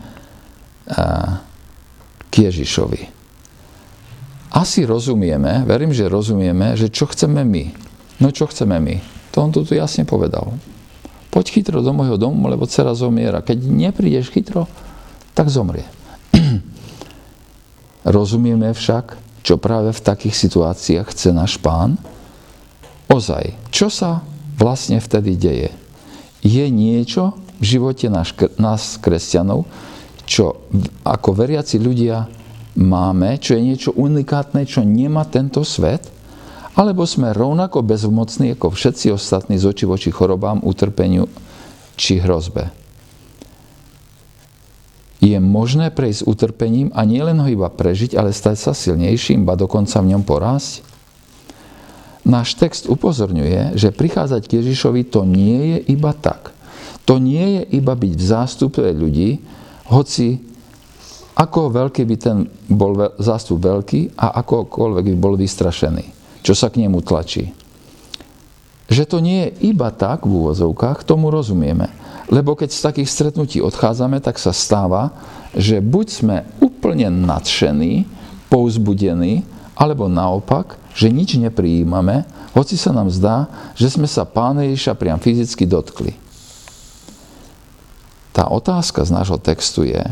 k 2.31 2.35
Ježišovi. 2.35 3.21
Asi 4.51 4.83
rozumieme, 4.83 5.63
verím, 5.69 5.95
že 5.95 6.11
rozumieme, 6.11 6.75
že 6.75 6.91
čo 6.91 7.07
chceme 7.07 7.45
my. 7.47 7.65
No 8.19 8.35
čo 8.35 8.51
chceme 8.51 8.81
my? 8.81 8.97
To 9.31 9.47
on 9.47 9.55
tu 9.55 9.63
jasne 9.63 10.03
povedal. 10.03 10.57
Poď 11.31 11.55
chytro 11.55 11.79
do 11.85 11.95
môjho 11.95 12.19
domu, 12.19 12.51
lebo 12.51 12.67
dcera 12.67 12.91
zomiera. 12.99 13.47
Keď 13.47 13.63
neprídeš 13.63 14.35
chytro, 14.35 14.67
tak 15.41 15.49
zomrie. 15.49 15.89
Rozumieme 18.05 18.77
však, 18.77 19.17
čo 19.41 19.57
práve 19.57 19.97
v 19.97 20.05
takých 20.05 20.37
situáciách 20.37 21.09
chce 21.09 21.33
náš 21.33 21.57
pán? 21.57 21.97
Ozaj, 23.09 23.57
čo 23.73 23.89
sa 23.89 24.21
vlastne 24.61 25.01
vtedy 25.01 25.41
deje? 25.41 25.73
Je 26.45 26.69
niečo 26.69 27.41
v 27.57 27.65
živote 27.65 28.13
nás, 28.13 28.37
nás 28.61 29.01
kresťanov, 29.01 29.65
čo 30.29 30.69
ako 31.09 31.33
veriaci 31.33 31.81
ľudia 31.81 32.29
máme, 32.77 33.41
čo 33.41 33.57
je 33.57 33.65
niečo 33.65 33.91
unikátne, 33.97 34.69
čo 34.69 34.85
nemá 34.85 35.25
tento 35.25 35.65
svet– 35.65 36.05
alebo 36.79 37.03
sme 37.03 37.35
rovnako 37.35 37.83
bezmocní 37.83 38.55
ako 38.55 38.71
všetci 38.71 39.11
ostatní 39.11 39.59
z 39.59 39.69
oči 39.69 39.85
voči 39.85 40.11
chorobám, 40.15 40.63
utrpeniu 40.63 41.27
či 41.99 42.23
hrozbe. 42.23 42.71
Je 45.21 45.37
možné 45.37 45.93
prejsť 45.93 46.25
utrpením 46.25 46.89
a 46.97 47.05
nielen 47.05 47.37
ho 47.45 47.49
iba 47.49 47.69
prežiť, 47.69 48.17
ale 48.17 48.33
stať 48.33 48.57
sa 48.57 48.73
silnejším, 48.73 49.45
ba 49.45 49.55
dokonca 49.55 50.01
v 50.01 50.17
ňom 50.17 50.25
porásť? 50.25 50.81
Náš 52.25 52.57
text 52.57 52.89
upozorňuje, 52.89 53.77
že 53.77 53.93
prichádzať 53.93 54.43
k 54.49 54.65
Ježišovi 54.65 55.09
to 55.09 55.29
nie 55.29 55.77
je 55.77 55.79
iba 55.93 56.13
tak. 56.17 56.53
To 57.05 57.21
nie 57.21 57.61
je 57.61 57.81
iba 57.81 57.93
byť 57.93 58.13
v 58.17 58.25
zástupe 58.25 58.81
ľudí, 58.81 59.41
hoci 59.93 60.41
ako 61.37 61.73
veľký 61.73 62.03
by 62.05 62.17
ten 62.21 62.49
bol 62.69 62.97
zástup 63.17 63.61
veľký 63.65 64.21
a 64.21 64.41
akokoľvek 64.41 65.05
by 65.13 65.17
bol 65.17 65.35
vystrašený 65.37 66.21
čo 66.41 66.53
sa 66.57 66.73
k 66.73 66.81
nemu 66.85 67.01
tlačí. 67.05 67.53
Že 68.91 69.05
to 69.07 69.19
nie 69.23 69.39
je 69.47 69.71
iba 69.71 69.95
tak 69.95 70.27
v 70.27 70.35
úvozovkách, 70.35 71.07
tomu 71.07 71.31
rozumieme. 71.31 71.93
Lebo 72.31 72.55
keď 72.55 72.71
z 72.71 72.85
takých 72.87 73.11
stretnutí 73.11 73.59
odchádzame, 73.59 74.23
tak 74.23 74.39
sa 74.39 74.55
stáva, 74.55 75.11
že 75.51 75.83
buď 75.83 76.07
sme 76.07 76.37
úplne 76.63 77.11
nadšení, 77.11 78.07
pouzbudení, 78.47 79.43
alebo 79.75 80.07
naopak, 80.07 80.79
že 80.95 81.11
nič 81.11 81.35
neprijímame, 81.43 82.23
hoci 82.55 82.79
sa 82.79 82.95
nám 82.95 83.11
zdá, 83.11 83.51
že 83.75 83.91
sme 83.91 84.07
sa 84.07 84.27
Pána 84.27 84.67
Ježiša 84.67 84.95
priam 84.99 85.19
fyzicky 85.19 85.67
dotkli. 85.67 86.15
Tá 88.31 88.47
otázka 88.47 89.03
z 89.03 89.11
nášho 89.11 89.39
textu 89.43 89.87
je, 89.87 90.03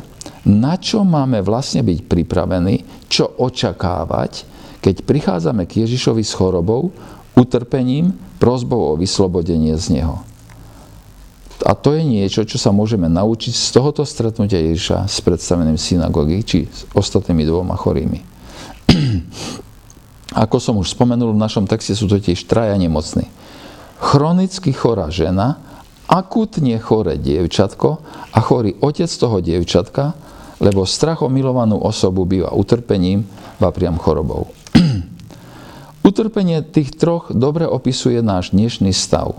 na 0.43 0.75
čo 0.75 1.07
máme 1.07 1.39
vlastne 1.43 1.87
byť 1.87 1.99
pripravení, 2.11 2.83
čo 3.07 3.31
očakávať, 3.31 4.43
keď 4.83 5.07
prichádzame 5.07 5.67
k 5.71 5.87
Ježišovi 5.87 6.23
s 6.23 6.35
chorobou, 6.35 6.91
utrpením, 7.39 8.15
prozbou 8.43 8.95
o 8.95 8.99
vyslobodenie 8.99 9.75
z 9.79 10.03
Neho. 10.03 10.23
A 11.67 11.75
to 11.75 11.91
je 11.95 12.07
niečo, 12.07 12.47
čo 12.47 12.55
sa 12.55 12.71
môžeme 12.71 13.11
naučiť 13.11 13.51
z 13.51 13.69
tohoto 13.75 14.07
stretnutia 14.07 14.63
Ježiša 14.63 15.11
s 15.11 15.19
predstaveným 15.27 15.75
synagógy, 15.75 16.39
či 16.47 16.59
s 16.71 16.87
ostatnými 16.95 17.43
dvoma 17.43 17.75
chorými. 17.75 18.23
Ako 20.47 20.63
som 20.63 20.79
už 20.79 20.95
spomenul, 20.95 21.35
v 21.35 21.43
našom 21.43 21.67
texte 21.67 21.99
sú 21.99 22.07
totiž 22.07 22.47
traja 22.47 22.79
nemocní. 22.79 23.27
Chronicky 23.99 24.71
chorá 24.71 25.11
žena, 25.11 25.59
akutne 26.07 26.79
choré 26.79 27.19
dievčatko 27.19 27.99
a 28.31 28.39
chorý 28.39 28.79
otec 28.79 29.11
toho 29.11 29.43
dievčatka, 29.43 30.15
lebo 30.63 30.87
strach 30.87 31.27
o 31.27 31.29
milovanú 31.33 31.79
osobu 31.83 32.23
býva 32.23 32.55
utrpením, 32.55 33.27
ba 33.59 33.75
priam 33.75 33.99
chorobou. 33.99 34.55
Utrpenie 36.09 36.63
tých 36.63 36.95
troch 36.95 37.35
dobre 37.35 37.67
opisuje 37.67 38.23
náš 38.23 38.55
dnešný 38.55 38.95
stav. 38.95 39.39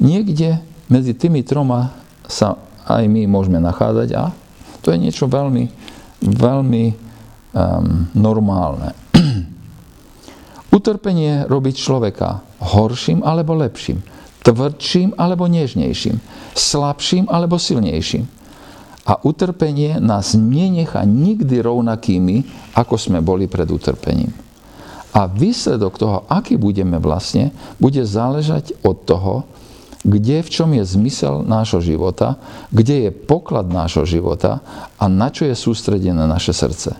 Niekde 0.00 0.64
medzi 0.90 1.14
tými 1.14 1.46
troma 1.46 1.94
sa 2.26 2.58
aj 2.90 3.06
my 3.06 3.30
môžeme 3.30 3.62
nachádzať 3.62 4.08
a 4.18 4.34
to 4.82 4.90
je 4.90 4.98
niečo 4.98 5.30
veľmi, 5.30 5.70
veľmi 6.24 6.84
um, 6.90 8.10
normálne. 8.18 8.90
Utrpenie 10.76 11.46
robí 11.46 11.70
človeka 11.70 12.42
horším 12.58 13.22
alebo 13.22 13.54
lepším, 13.54 14.02
tvrdším 14.42 15.14
alebo 15.14 15.46
nežnejším, 15.46 16.16
slabším 16.54 17.30
alebo 17.30 17.56
silnejším. 17.56 18.24
A 19.10 19.16
utrpenie 19.26 19.98
nás 19.98 20.38
nenecha 20.38 21.02
nikdy 21.02 21.64
rovnakými, 21.64 22.46
ako 22.76 22.94
sme 22.94 23.18
boli 23.24 23.50
pred 23.50 23.66
utrpením. 23.66 24.30
A 25.10 25.26
výsledok 25.26 25.98
toho, 25.98 26.22
aký 26.30 26.54
budeme 26.54 27.02
vlastne, 27.02 27.50
bude 27.82 27.98
záležať 28.06 28.78
od 28.86 29.02
toho, 29.02 29.34
kde, 30.00 30.40
v 30.40 30.48
čom 30.48 30.72
je 30.72 30.84
zmysel 30.84 31.44
nášho 31.44 31.84
života, 31.84 32.40
kde 32.72 33.08
je 33.08 33.10
poklad 33.12 33.68
nášho 33.68 34.08
života 34.08 34.64
a 34.96 35.04
na 35.12 35.28
čo 35.28 35.44
je 35.44 35.52
sústredené 35.52 36.24
naše 36.24 36.56
srdce. 36.56 36.96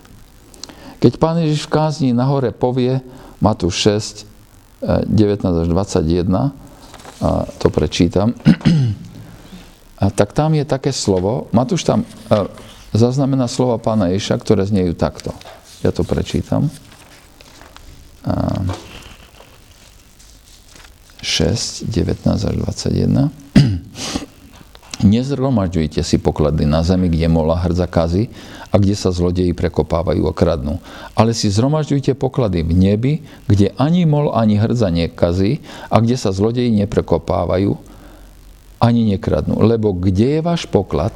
Keď 1.01 1.17
Pán 1.17 1.41
Ježiš 1.41 1.65
v 1.65 1.73
kázni 1.73 2.09
nahore 2.13 2.53
povie, 2.53 3.01
Matúš 3.41 3.89
6, 4.85 5.09
19 5.09 5.65
až 5.65 5.67
21, 5.69 6.53
a 7.21 7.45
to 7.57 7.67
prečítam, 7.73 8.37
a 10.01 10.05
tak 10.13 10.33
tam 10.37 10.53
je 10.53 10.65
také 10.65 10.93
slovo, 10.93 11.49
Matúš 11.49 11.85
tam 11.85 12.05
a, 12.29 12.45
zaznamená 12.93 13.49
slova 13.49 13.81
pána 13.81 14.13
Ježiša, 14.13 14.41
ktoré 14.41 14.61
zniejú 14.65 14.93
takto. 14.93 15.33
Ja 15.81 15.89
to 15.89 16.05
prečítam. 16.05 16.69
A, 18.21 18.61
6, 21.21 21.85
19 21.85 22.25
až 22.27 22.55
21. 22.57 23.29
Nezhromažďujte 25.01 26.05
si 26.05 26.21
poklady 26.21 26.69
na 26.69 26.85
zemi, 26.85 27.09
kde 27.09 27.25
mola 27.25 27.57
hrdza 27.57 27.89
kazy 27.89 28.29
a 28.69 28.77
kde 28.77 28.93
sa 28.93 29.09
zlodeji 29.09 29.53
prekopávajú 29.57 30.29
a 30.29 30.33
kradnú. 30.33 30.77
Ale 31.17 31.33
si 31.33 31.49
zhromažďujte 31.49 32.13
poklady 32.13 32.61
v 32.61 32.71
nebi, 32.73 33.13
kde 33.49 33.73
ani 33.81 34.05
mol, 34.05 34.29
ani 34.29 34.61
hrdza 34.61 34.93
nekazí 34.93 35.61
a 35.89 35.97
kde 35.97 36.15
sa 36.17 36.29
zlodeji 36.29 36.69
neprekopávajú 36.85 37.73
ani 38.77 39.01
nekradnú. 39.17 39.57
Lebo 39.61 39.93
kde 39.93 40.37
je 40.37 40.41
váš 40.45 40.69
poklad, 40.69 41.13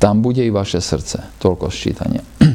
tam 0.00 0.24
bude 0.24 0.40
i 0.40 0.48
vaše 0.48 0.80
srdce. 0.80 1.20
Toľko 1.36 1.68
sčítania. 1.68 2.24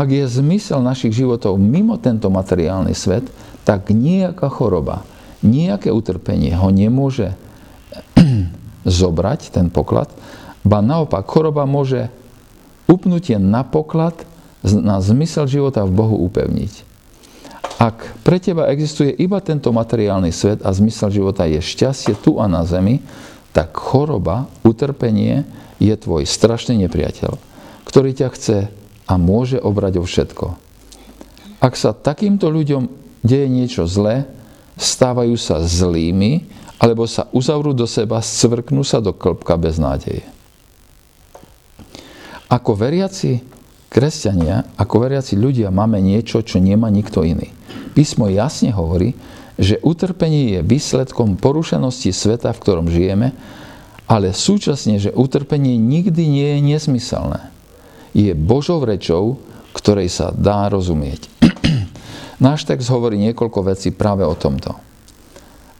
Ak 0.00 0.12
je 0.12 0.28
zmysel 0.28 0.84
našich 0.84 1.16
životov 1.16 1.56
mimo 1.56 1.96
tento 1.96 2.28
materiálny 2.28 2.92
svet, 2.92 3.24
tak 3.64 3.88
nejaká 3.94 4.52
choroba, 4.52 5.06
nejaké 5.44 5.92
utrpenie 5.92 6.56
ho 6.56 6.72
nemôže 6.72 7.36
zobrať, 8.88 9.54
ten 9.54 9.68
poklad, 9.68 10.08
ba 10.64 10.80
naopak 10.80 11.28
choroba 11.28 11.68
môže 11.68 12.08
upnutie 12.88 13.36
na 13.36 13.62
poklad, 13.62 14.16
na 14.64 14.98
zmysel 15.04 15.44
života 15.44 15.84
v 15.84 15.92
Bohu 15.92 16.16
upevniť. 16.24 16.96
Ak 17.76 18.16
pre 18.24 18.40
teba 18.40 18.72
existuje 18.72 19.12
iba 19.12 19.44
tento 19.44 19.68
materiálny 19.68 20.32
svet 20.32 20.64
a 20.64 20.72
zmysel 20.72 21.12
života 21.12 21.44
je 21.44 21.60
šťastie 21.60 22.16
tu 22.16 22.40
a 22.40 22.48
na 22.48 22.64
zemi, 22.64 23.04
tak 23.52 23.76
choroba, 23.76 24.48
utrpenie 24.64 25.44
je 25.76 25.92
tvoj 25.94 26.24
strašný 26.24 26.80
nepriateľ, 26.86 27.36
ktorý 27.84 28.10
ťa 28.16 28.28
chce 28.32 28.58
a 29.04 29.14
môže 29.20 29.60
obrať 29.60 30.00
o 30.00 30.04
všetko. 30.08 30.46
Ak 31.60 31.76
sa 31.76 31.92
takýmto 31.92 32.48
ľuďom 32.48 32.88
deje 33.20 33.46
niečo 33.52 33.84
zlé, 33.84 34.24
stávajú 34.74 35.34
sa 35.38 35.62
zlými, 35.62 36.46
alebo 36.78 37.06
sa 37.06 37.30
uzavrú 37.30 37.72
do 37.72 37.86
seba, 37.86 38.20
scvrknú 38.20 38.82
sa 38.82 38.98
do 38.98 39.14
klbka 39.14 39.54
bez 39.56 39.78
nádeje. 39.78 40.26
Ako 42.50 42.76
veriaci 42.76 43.40
kresťania, 43.88 44.74
ako 44.74 45.06
veriaci 45.06 45.38
ľudia 45.38 45.70
máme 45.70 46.02
niečo, 46.02 46.42
čo 46.42 46.58
nemá 46.58 46.90
nikto 46.90 47.22
iný. 47.22 47.54
Písmo 47.94 48.26
jasne 48.26 48.74
hovorí, 48.74 49.14
že 49.54 49.78
utrpenie 49.86 50.58
je 50.58 50.66
výsledkom 50.66 51.38
porušenosti 51.38 52.10
sveta, 52.10 52.50
v 52.50 52.62
ktorom 52.62 52.90
žijeme, 52.90 53.30
ale 54.10 54.34
súčasne, 54.34 54.98
že 54.98 55.14
utrpenie 55.14 55.78
nikdy 55.78 56.22
nie 56.26 56.48
je 56.58 56.60
nesmyselné. 56.74 57.54
Je 58.12 58.34
Božou 58.34 58.82
rečou, 58.82 59.38
ktorej 59.72 60.10
sa 60.10 60.34
dá 60.34 60.66
rozumieť. 60.68 61.30
Náš 62.42 62.66
text 62.66 62.90
hovorí 62.90 63.18
niekoľko 63.20 63.60
vecí 63.70 63.94
práve 63.94 64.26
o 64.26 64.34
tomto. 64.34 64.74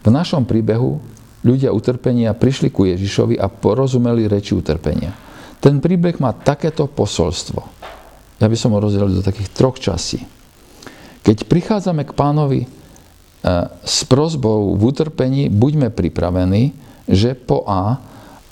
V 0.05 0.09
našom 0.13 0.45
príbehu 0.45 1.01
ľudia 1.45 1.73
utrpenia 1.73 2.37
prišli 2.37 2.69
ku 2.73 2.85
Ježišovi 2.89 3.37
a 3.41 3.49
porozumeli 3.49 4.29
reči 4.29 4.57
utrpenia. 4.57 5.13
Ten 5.59 5.81
príbeh 5.81 6.21
má 6.21 6.37
takéto 6.37 6.85
posolstvo. 6.85 7.61
Ja 8.37 8.47
by 8.51 8.57
som 8.59 8.77
ho 8.77 8.83
rozdelil 8.83 9.17
do 9.17 9.25
takých 9.25 9.49
troch 9.55 9.81
častí. 9.81 10.21
Keď 11.25 11.49
prichádzame 11.49 12.05
k 12.05 12.13
pánovi 12.13 12.61
e, 12.65 12.69
s 13.81 14.05
prozbou 14.05 14.77
v 14.77 14.83
utrpení, 14.85 15.49
buďme 15.49 15.89
pripravení, 15.89 16.77
že 17.09 17.33
po 17.33 17.65
A 17.65 17.97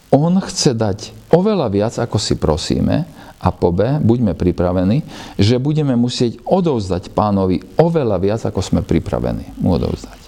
on 0.09 0.33
chce 0.41 0.73
dať 0.73 1.13
oveľa 1.29 1.67
viac, 1.69 1.93
ako 2.01 2.17
si 2.17 2.37
prosíme, 2.37 3.05
a 3.43 3.51
po 3.51 3.75
B 3.75 3.99
buďme 3.99 4.39
pripravení, 4.39 5.03
že 5.35 5.59
budeme 5.59 5.99
musieť 5.99 6.39
odovzdať 6.47 7.11
pánovi 7.11 7.59
oveľa 7.75 8.17
viac, 8.23 8.41
ako 8.47 8.63
sme 8.63 8.79
pripravení 8.79 9.59
mu 9.59 9.75
odovzdať. 9.75 10.19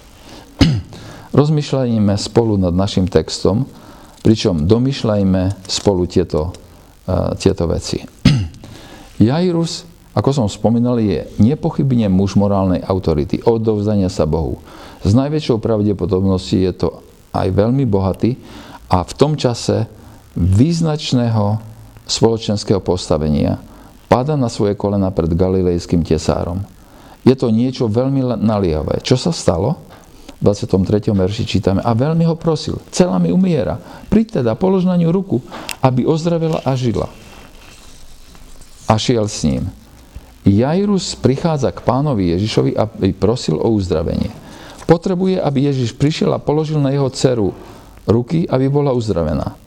Rozmýšľajme 1.39 2.13
spolu 2.19 2.60
nad 2.60 2.75
našim 2.75 3.08
textom, 3.08 3.63
pričom 4.19 4.67
domýšľajme 4.67 5.63
spolu 5.63 6.04
tieto, 6.12 6.51
uh, 7.08 7.32
tieto 7.39 7.63
veci. 7.71 8.04
Jairus, 9.23 9.88
ako 10.12 10.30
som 10.36 10.47
spomínal, 10.51 10.99
je 10.99 11.23
nepochybne 11.39 12.12
muž 12.12 12.36
morálnej 12.36 12.84
autority, 12.84 13.39
odovzdania 13.47 14.12
sa 14.12 14.28
Bohu. 14.28 14.60
S 15.08 15.15
najväčšou 15.15 15.63
pravdepodobnosťou 15.63 16.60
je 16.67 16.73
to 16.75 16.89
aj 17.32 17.47
veľmi 17.51 17.88
bohatý 17.88 18.36
a 18.91 19.04
v 19.04 19.12
tom 19.15 19.39
čase 19.39 19.88
význačného 20.36 21.74
spoločenského 22.06 22.80
postavenia 22.82 23.60
pada 24.06 24.38
na 24.38 24.48
svoje 24.48 24.78
kolena 24.78 25.10
pred 25.10 25.34
galilejským 25.34 26.06
tesárom. 26.06 26.62
Je 27.26 27.34
to 27.34 27.50
niečo 27.50 27.89
veľmi 27.89 28.22
naliehavé. 28.38 29.02
Čo 29.02 29.18
sa 29.18 29.34
stalo? 29.34 29.82
23. 30.44 31.10
verši 31.10 31.44
čítame, 31.48 31.82
a 31.82 31.96
veľmi 31.96 32.22
ho 32.28 32.38
prosil, 32.38 32.78
celá 32.94 33.18
mi 33.18 33.32
umiera, 33.34 33.80
príď 34.12 34.44
teda, 34.44 34.54
polož 34.54 34.86
na 34.86 34.94
ňu 34.94 35.10
ruku, 35.10 35.41
aby 35.82 36.06
ozdravila 36.06 36.62
a 36.62 36.76
žila. 36.78 37.10
A 38.86 38.94
šiel 39.00 39.26
s 39.26 39.41
ním. 39.48 39.65
Jairus 40.46 41.18
prichádza 41.18 41.74
k 41.74 41.82
pánovi 41.82 42.38
Ježišovi, 42.38 42.78
aby 42.78 43.10
prosil 43.18 43.58
o 43.58 43.74
uzdravenie. 43.74 44.30
Potrebuje, 44.86 45.41
aby 45.41 45.65
Ježiš 45.74 45.98
prišiel 45.98 46.30
a 46.38 46.38
položil 46.38 46.78
na 46.78 46.94
jeho 46.94 47.10
dceru 47.10 47.58
ruky, 48.06 48.46
aby 48.46 48.70
bola 48.70 48.94
uzdravená. 48.94 49.58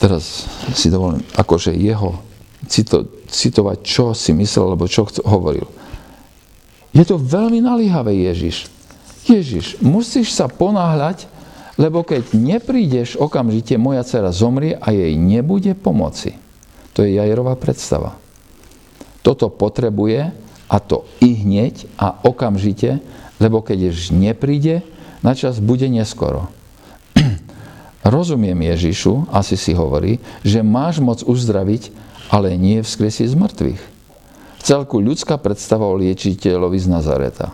Teraz 0.00 0.48
si 0.72 0.88
dovolím, 0.88 1.20
akože 1.36 1.76
jeho 1.76 2.16
cito, 2.64 3.04
citovať, 3.28 3.78
čo 3.84 4.16
si 4.16 4.32
myslel, 4.32 4.72
alebo 4.72 4.88
čo 4.88 5.04
hovoril. 5.28 5.68
Je 6.96 7.04
to 7.04 7.20
veľmi 7.20 7.60
nalíhavé, 7.60 8.16
Ježiš. 8.32 8.66
Ježiš, 9.28 9.78
musíš 9.84 10.32
sa 10.32 10.48
ponáhľať, 10.48 11.28
lebo 11.76 12.00
keď 12.02 12.32
neprídeš 12.32 13.20
okamžite, 13.20 13.76
moja 13.76 14.02
dcera 14.02 14.32
zomrie 14.32 14.74
a 14.80 14.90
jej 14.90 15.14
nebude 15.14 15.76
pomoci. 15.76 16.34
To 16.96 17.04
je 17.04 17.20
Jajerová 17.20 17.54
predstava. 17.54 18.18
Toto 19.20 19.52
potrebuje 19.52 20.32
a 20.66 20.76
to 20.80 21.04
i 21.20 21.36
hneď 21.36 21.86
a 22.00 22.24
okamžite, 22.24 22.98
lebo 23.36 23.60
keď 23.60 23.92
Ježiš 23.92 24.16
nepríde, 24.16 24.82
na 25.20 25.36
čas 25.36 25.60
bude 25.60 25.86
neskoro. 25.86 26.48
Rozumiem 28.00 28.56
Ježišu, 28.64 29.28
asi 29.28 29.60
si 29.60 29.76
hovorí, 29.76 30.18
že 30.40 30.64
máš 30.64 31.00
moc 31.04 31.20
uzdraviť, 31.20 31.92
ale 32.32 32.56
nie 32.56 32.80
vzkriesiť 32.80 33.26
z 33.28 33.36
mŕtvych 33.36 33.82
v 34.60 34.62
celku 34.62 35.00
ľudská 35.00 35.40
predstava 35.40 35.88
o 35.88 35.96
liečiteľovi 35.96 36.76
z 36.76 36.88
Nazareta. 36.92 37.48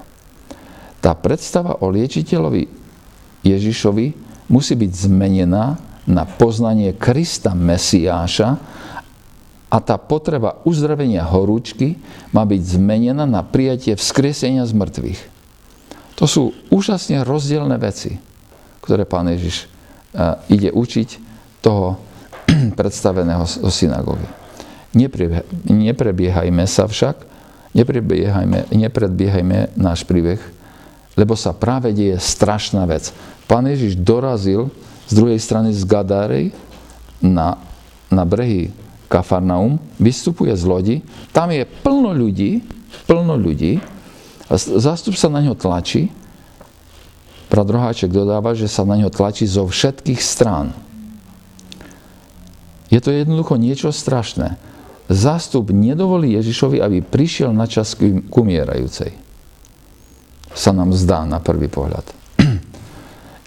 Tá 0.98 1.14
predstava 1.14 1.78
o 1.78 1.86
liečiteľovi 1.86 2.66
Ježišovi 3.46 4.06
musí 4.50 4.74
byť 4.74 4.92
zmenená 5.06 5.78
na 6.02 6.26
poznanie 6.26 6.98
Krista 6.98 7.54
Mesiáša 7.54 8.58
a 9.70 9.78
tá 9.78 9.96
potreba 10.02 10.58
uzdravenia 10.66 11.22
horúčky 11.22 11.94
má 12.34 12.42
byť 12.42 12.74
zmenená 12.74 13.22
na 13.22 13.46
prijatie 13.46 13.94
vzkriesenia 13.94 14.66
z 14.66 14.74
mŕtvych. 14.74 15.20
To 16.18 16.26
sú 16.26 16.42
úžasne 16.74 17.22
rozdielne 17.22 17.78
veci, 17.78 18.18
ktoré 18.82 19.06
pán 19.06 19.30
Ježiš 19.30 19.70
ide 20.48 20.70
učiť 20.72 21.08
toho 21.60 22.00
predstaveného 22.78 23.44
zo 23.44 23.70
synagógy. 23.70 24.26
Neprebiehajme 25.68 26.64
sa 26.64 26.88
však, 26.88 27.16
neprebiehajme, 27.76 28.72
nepredbiehajme 28.72 29.76
náš 29.76 30.08
príbeh, 30.08 30.40
lebo 31.16 31.36
sa 31.36 31.52
práve 31.52 31.92
deje 31.92 32.16
strašná 32.16 32.84
vec. 32.88 33.12
Pán 33.44 33.68
Ježiš 33.68 34.00
dorazil 34.00 34.72
z 35.06 35.12
druhej 35.12 35.40
strany 35.40 35.72
z 35.76 35.84
Gadárej 35.84 36.52
na, 37.20 37.60
na 38.08 38.24
brehy 38.24 38.72
Kafarnaum, 39.06 39.78
vystupuje 40.00 40.50
z 40.56 40.64
lodi, 40.66 40.96
tam 41.30 41.54
je 41.54 41.62
plno 41.62 42.10
ľudí, 42.10 42.64
plno 43.06 43.38
ľudí, 43.38 43.78
zástup 44.50 45.14
sa 45.14 45.30
na 45.30 45.44
ňo 45.44 45.54
tlačí, 45.54 46.10
Brat 47.46 47.68
Roháček 47.70 48.10
dodáva, 48.10 48.58
že 48.58 48.66
sa 48.66 48.82
na 48.82 48.98
ňo 48.98 49.10
tlačí 49.10 49.46
zo 49.46 49.66
všetkých 49.66 50.18
strán. 50.18 50.74
Je 52.90 52.98
to 53.02 53.10
jednoducho 53.10 53.58
niečo 53.58 53.90
strašné. 53.90 54.58
Zástup 55.06 55.70
nedovolí 55.70 56.34
Ježišovi, 56.34 56.82
aby 56.82 56.98
prišiel 57.02 57.54
na 57.54 57.70
čas 57.70 57.94
k 57.94 58.18
umierajúcej. 58.26 59.14
Sa 60.50 60.74
nám 60.74 60.90
zdá 60.96 61.22
na 61.22 61.38
prvý 61.38 61.70
pohľad. 61.70 62.06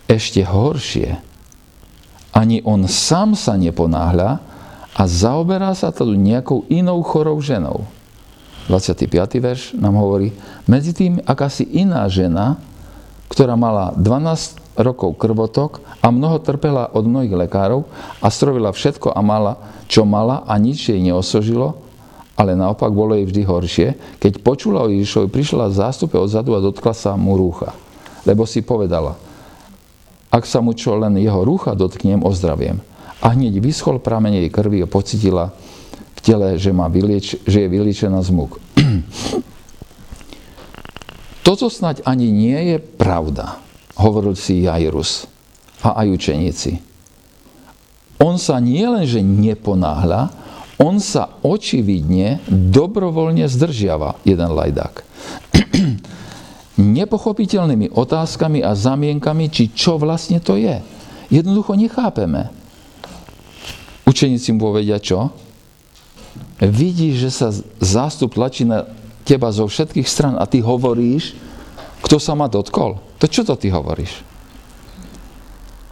Ešte 0.07 0.47
horšie, 0.47 1.19
ani 2.31 2.63
on 2.63 2.87
sám 2.87 3.35
sa 3.35 3.59
neponáhľa 3.59 4.39
a 4.95 5.01
zaoberá 5.03 5.75
sa 5.75 5.91
tu 5.91 6.07
nejakou 6.15 6.63
inou 6.71 7.03
chorou 7.03 7.39
ženou. 7.43 7.83
25. 8.71 9.09
verš 9.41 9.61
nám 9.75 9.97
hovorí, 9.97 10.29
medzi 10.69 10.93
tým 10.93 11.17
akási 11.25 11.65
iná 11.73 12.05
žena, 12.05 12.61
ktorá 13.29 13.53
mala 13.53 13.93
12 13.95 14.81
rokov 14.81 15.15
krvotok 15.19 15.83
a 16.01 16.09
mnoho 16.09 16.41
trpela 16.41 16.89
od 16.91 17.05
mnohých 17.05 17.47
lekárov 17.47 17.85
a 18.19 18.27
strovila 18.31 18.73
všetko 18.73 19.13
a 19.13 19.21
mala, 19.21 19.53
čo 19.85 20.07
mala 20.07 20.43
a 20.47 20.55
nič 20.57 20.89
jej 20.89 20.99
neosožilo, 20.99 21.77
ale 22.39 22.55
naopak 22.55 22.89
bolo 22.89 23.13
jej 23.13 23.27
vždy 23.27 23.41
horšie. 23.43 23.87
Keď 24.17 24.39
počula 24.39 24.87
o 24.87 24.91
Ježišovi, 24.91 25.27
prišla 25.27 25.67
v 25.67 25.77
zástupe 25.77 26.15
odzadu 26.15 26.55
a 26.55 26.63
dotkla 26.63 26.95
sa 26.95 27.13
mu 27.19 27.35
rúcha. 27.35 27.75
Lebo 28.23 28.47
si 28.47 28.63
povedala, 28.63 29.19
ak 30.31 30.47
sa 30.47 30.63
mu 30.63 30.71
čo 30.71 30.95
len 30.95 31.19
jeho 31.19 31.43
rúcha 31.43 31.75
dotknem, 31.75 32.23
ozdraviem. 32.23 32.79
A 33.19 33.35
hneď 33.35 33.59
vyschol 33.59 33.99
prameň 33.99 34.45
jej 34.45 34.49
krvi 34.49 34.79
a 34.79 34.87
pocitila 34.87 35.51
v 36.15 36.19
tele, 36.23 36.55
že, 36.55 36.71
má 36.71 36.87
vylieč, 36.87 37.35
že 37.43 37.67
je 37.67 37.67
vyliečená 37.67 38.23
z 38.23 38.31
múk. 38.31 38.55
Toto 41.49 41.65
snať 41.65 42.05
ani 42.05 42.29
nie 42.29 42.53
je 42.69 42.77
pravda, 42.77 43.57
hovoril 43.97 44.37
si 44.37 44.69
Jairus 44.69 45.25
a 45.81 45.97
aj 46.05 46.13
učeníci. 46.13 46.77
On 48.21 48.37
sa 48.37 48.61
nie 48.61 48.85
len, 48.85 49.01
že 49.09 49.25
neponáhľa, 49.25 50.29
on 50.77 51.01
sa 51.01 51.41
očividne 51.41 52.37
dobrovoľne 52.45 53.49
zdržiava, 53.49 54.21
jeden 54.21 54.53
lajdák. 54.53 55.01
Nepochopiteľnými 57.01 57.97
otázkami 57.97 58.61
a 58.61 58.77
zamienkami, 58.77 59.49
či 59.49 59.73
čo 59.73 59.97
vlastne 59.97 60.37
to 60.37 60.53
je. 60.53 60.85
Jednoducho 61.33 61.73
nechápeme. 61.73 62.53
Učeníci 64.05 64.53
mu 64.53 64.69
povedia 64.69 65.01
čo? 65.01 65.33
Vidíš, 66.61 67.13
že 67.25 67.29
sa 67.33 67.49
zástup 67.81 68.37
tlačí 68.37 68.69
na 68.69 68.98
teba 69.29 69.53
zo 69.53 69.69
všetkých 69.69 70.09
stran 70.09 70.35
a 70.41 70.49
ty 70.49 70.65
hovoríš, 70.65 71.37
kto 72.01 72.17
sa 72.17 72.33
ma 72.33 72.49
dotkol. 72.49 72.97
To 73.21 73.25
čo 73.29 73.45
to 73.45 73.53
ty 73.53 73.69
hovoríš? 73.69 74.25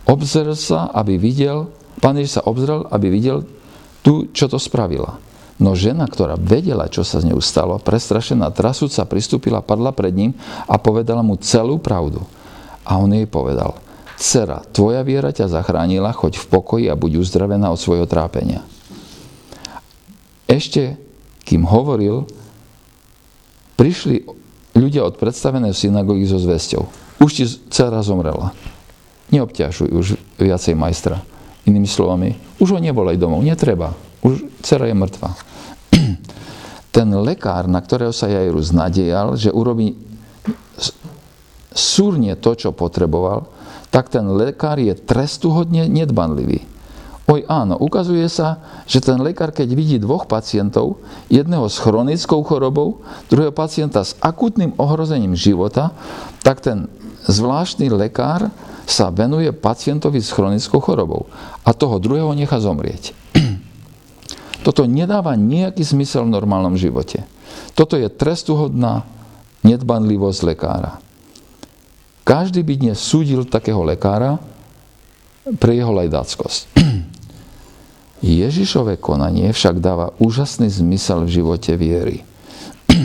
Obzrel 0.09 0.57
sa, 0.57 0.89
aby 0.89 1.21
videl, 1.21 1.69
pán 2.01 2.17
Ježiš 2.17 2.41
sa 2.41 2.45
obzrel, 2.49 2.87
aby 2.89 3.13
videl 3.13 3.45
tu, 4.01 4.33
čo 4.33 4.49
to 4.49 4.57
spravila. 4.57 5.21
No 5.57 5.77
žena, 5.77 6.05
ktorá 6.05 6.37
vedela, 6.37 6.89
čo 6.89 7.05
sa 7.05 7.21
z 7.21 7.33
ňou 7.33 7.41
stalo, 7.43 7.77
prestrašená, 7.81 8.49
trasúca, 8.53 9.05
pristúpila, 9.05 9.61
padla 9.61 9.93
pred 9.93 10.13
ním 10.13 10.31
a 10.65 10.79
povedala 10.81 11.21
mu 11.21 11.37
celú 11.37 11.77
pravdu. 11.77 12.23
A 12.87 12.97
on 12.97 13.11
jej 13.11 13.27
povedal, 13.27 13.75
Cera, 14.17 14.65
tvoja 14.73 15.05
viera 15.05 15.29
ťa 15.29 15.51
zachránila, 15.53 16.09
choď 16.09 16.41
v 16.41 16.45
pokoji 16.49 16.85
a 16.89 16.97
buď 16.97 17.21
uzdravená 17.21 17.69
od 17.69 17.77
svojho 17.77 18.09
trápenia. 18.09 18.65
Ešte, 20.49 20.97
kým 21.45 21.67
hovoril, 21.67 22.25
prišli 23.77 24.25
ľudia 24.73 25.05
od 25.05 25.15
predstavenej 25.15 25.71
synagógy 25.71 26.25
so 26.25 26.41
zväzťou. 26.41 26.83
Už 27.21 27.31
ti 27.33 27.43
dcera 27.45 28.01
zomrela. 28.03 28.53
Neobťažuj 29.31 29.89
už 29.93 30.05
viacej 30.41 30.73
majstra. 30.77 31.21
Inými 31.67 31.87
slovami, 31.87 32.35
už 32.57 32.77
ho 32.77 32.79
nevolaj 32.79 33.19
domov, 33.19 33.43
netreba. 33.43 33.93
Už 34.25 34.43
dcera 34.65 34.87
je 34.87 34.95
mŕtva. 34.95 35.29
Ten 36.95 37.07
lekár, 37.21 37.69
na 37.69 37.83
ktorého 37.83 38.15
sa 38.15 38.31
Jairus 38.31 38.73
nadejal, 38.73 39.37
že 39.37 39.53
urobí 39.53 39.93
súrne 41.77 42.33
to, 42.39 42.57
čo 42.57 42.73
potreboval, 42.73 43.45
tak 43.93 44.09
ten 44.09 44.25
lekár 44.25 44.81
je 44.81 44.97
trestuhodne 44.97 45.85
nedbanlivý. 45.85 46.65
Oj 47.27 47.43
áno, 47.51 47.75
ukazuje 47.75 48.23
sa, 48.31 48.63
že 48.87 49.03
ten 49.03 49.19
lekár, 49.19 49.51
keď 49.51 49.67
vidí 49.75 49.99
dvoch 49.99 50.31
pacientov, 50.31 51.03
jedného 51.27 51.67
s 51.67 51.75
chronickou 51.75 52.39
chorobou, 52.47 53.03
druhého 53.27 53.51
pacienta 53.51 53.99
s 53.99 54.15
akutným 54.23 54.71
ohrozením 54.79 55.35
života, 55.35 55.91
tak 56.39 56.63
ten 56.63 56.87
zvláštny 57.27 57.91
lekár 57.91 58.47
sa 58.87 59.11
venuje 59.11 59.51
pacientovi 59.51 60.23
s 60.23 60.31
chronickou 60.31 60.79
chorobou 60.79 61.27
a 61.67 61.75
toho 61.75 61.99
druhého 61.99 62.31
nechá 62.31 62.63
zomrieť. 62.63 63.11
Toto 64.65 64.87
nedáva 64.87 65.35
nejaký 65.35 65.83
zmysel 65.83 66.23
v 66.23 66.31
normálnom 66.31 66.79
živote. 66.79 67.27
Toto 67.75 67.99
je 67.99 68.07
trestuhodná 68.07 69.03
nedbanlivosť 69.67 70.39
lekára. 70.47 71.03
Každý 72.23 72.63
by 72.63 72.73
dnes 72.87 73.03
súdil 73.03 73.43
takého 73.43 73.83
lekára 73.83 74.39
pre 75.59 75.75
jeho 75.75 75.91
lajdáckosť. 75.91 76.76
Ježišové 78.25 78.97
konanie 78.97 79.53
však 79.53 79.77
dáva 79.77 80.13
úžasný 80.17 80.73
zmysel 80.73 81.29
v 81.29 81.33
živote 81.41 81.77
viery. 81.77 82.25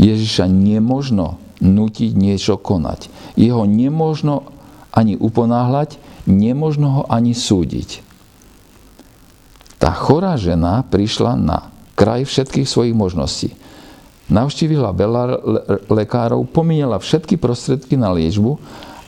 Ježiša 0.00 0.50
nemožno 0.50 1.38
nutiť 1.60 2.12
niečo 2.16 2.58
konať. 2.58 3.12
Jeho 3.38 3.68
nemožno 3.68 4.50
ani 4.90 5.14
uponáhľať, 5.14 6.00
nemožno 6.26 6.88
ho 6.90 7.02
ani 7.06 7.36
súdiť. 7.36 8.02
Tá 9.80 9.94
chorá 9.96 10.34
žena 10.36 10.82
prišla 10.84 11.38
na 11.38 11.72
kraj 11.94 12.26
všetkých 12.26 12.68
svojich 12.68 12.96
možností. 12.96 13.54
Navštívila 14.30 14.94
veľa 14.94 15.22
lekárov, 15.90 16.46
pomínala 16.50 17.02
všetky 17.02 17.40
prostriedky 17.40 17.98
na 17.98 18.14
liečbu 18.14 18.60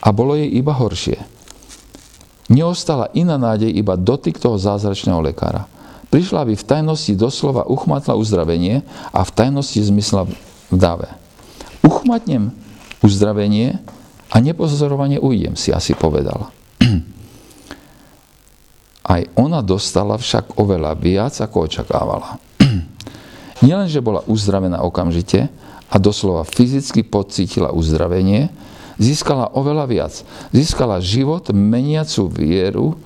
a 0.03 0.09
bolo 0.11 0.35
jej 0.35 0.51
iba 0.51 0.75
horšie. 0.75 1.19
Neostala 2.53 3.09
iná 3.17 3.41
nádej 3.41 3.73
iba 3.73 3.97
dotyk 3.97 4.37
toho 4.37 4.61
zázračného 4.61 5.25
lekára. 5.25 5.65
Prišla, 6.13 6.45
aby 6.45 6.53
v 6.53 6.69
tajnosti 6.69 7.17
doslova 7.17 7.65
uchmatla 7.65 8.13
uzdravenie 8.13 8.85
a 9.09 9.25
v 9.25 9.31
tajnosti 9.33 9.81
zmysla 9.81 10.29
v 10.69 10.77
dáve. 10.77 11.09
Uchmatnem 11.81 12.53
uzdravenie 13.01 13.81
a 14.29 14.37
nepozorovanie 14.37 15.17
ujdem, 15.17 15.57
si 15.57 15.73
asi 15.73 15.97
povedala. 15.97 16.53
Aj 19.17 19.25
ona 19.33 19.65
dostala 19.65 20.21
však 20.21 20.61
oveľa 20.61 20.93
viac, 21.01 21.33
ako 21.41 21.65
očakávala. 21.65 22.37
Nielen, 23.65 23.89
že 23.89 24.05
bola 24.05 24.21
uzdravená 24.29 24.85
okamžite 24.85 25.49
a 25.89 25.97
doslova 25.97 26.45
fyzicky 26.45 27.01
pocítila 27.01 27.73
uzdravenie, 27.73 28.53
získala 29.01 29.53
oveľa 29.53 29.85
viac. 29.89 30.15
Získala 30.51 30.99
život, 30.99 31.49
meniacu 31.53 32.29
vieru 32.29 32.97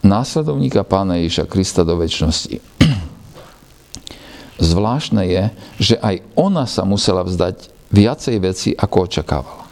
následovníka 0.00 0.84
Pána 0.84 1.20
Ježiša 1.20 1.44
Krista 1.48 1.82
do 1.84 1.96
väčšnosti. 1.96 2.56
Zvláštne 4.70 5.22
je, 5.24 5.44
že 5.80 5.96
aj 6.00 6.20
ona 6.36 6.64
sa 6.68 6.84
musela 6.84 7.24
vzdať 7.24 7.72
viacej 7.92 8.36
veci, 8.40 8.70
ako 8.76 9.08
očakávala. 9.08 9.64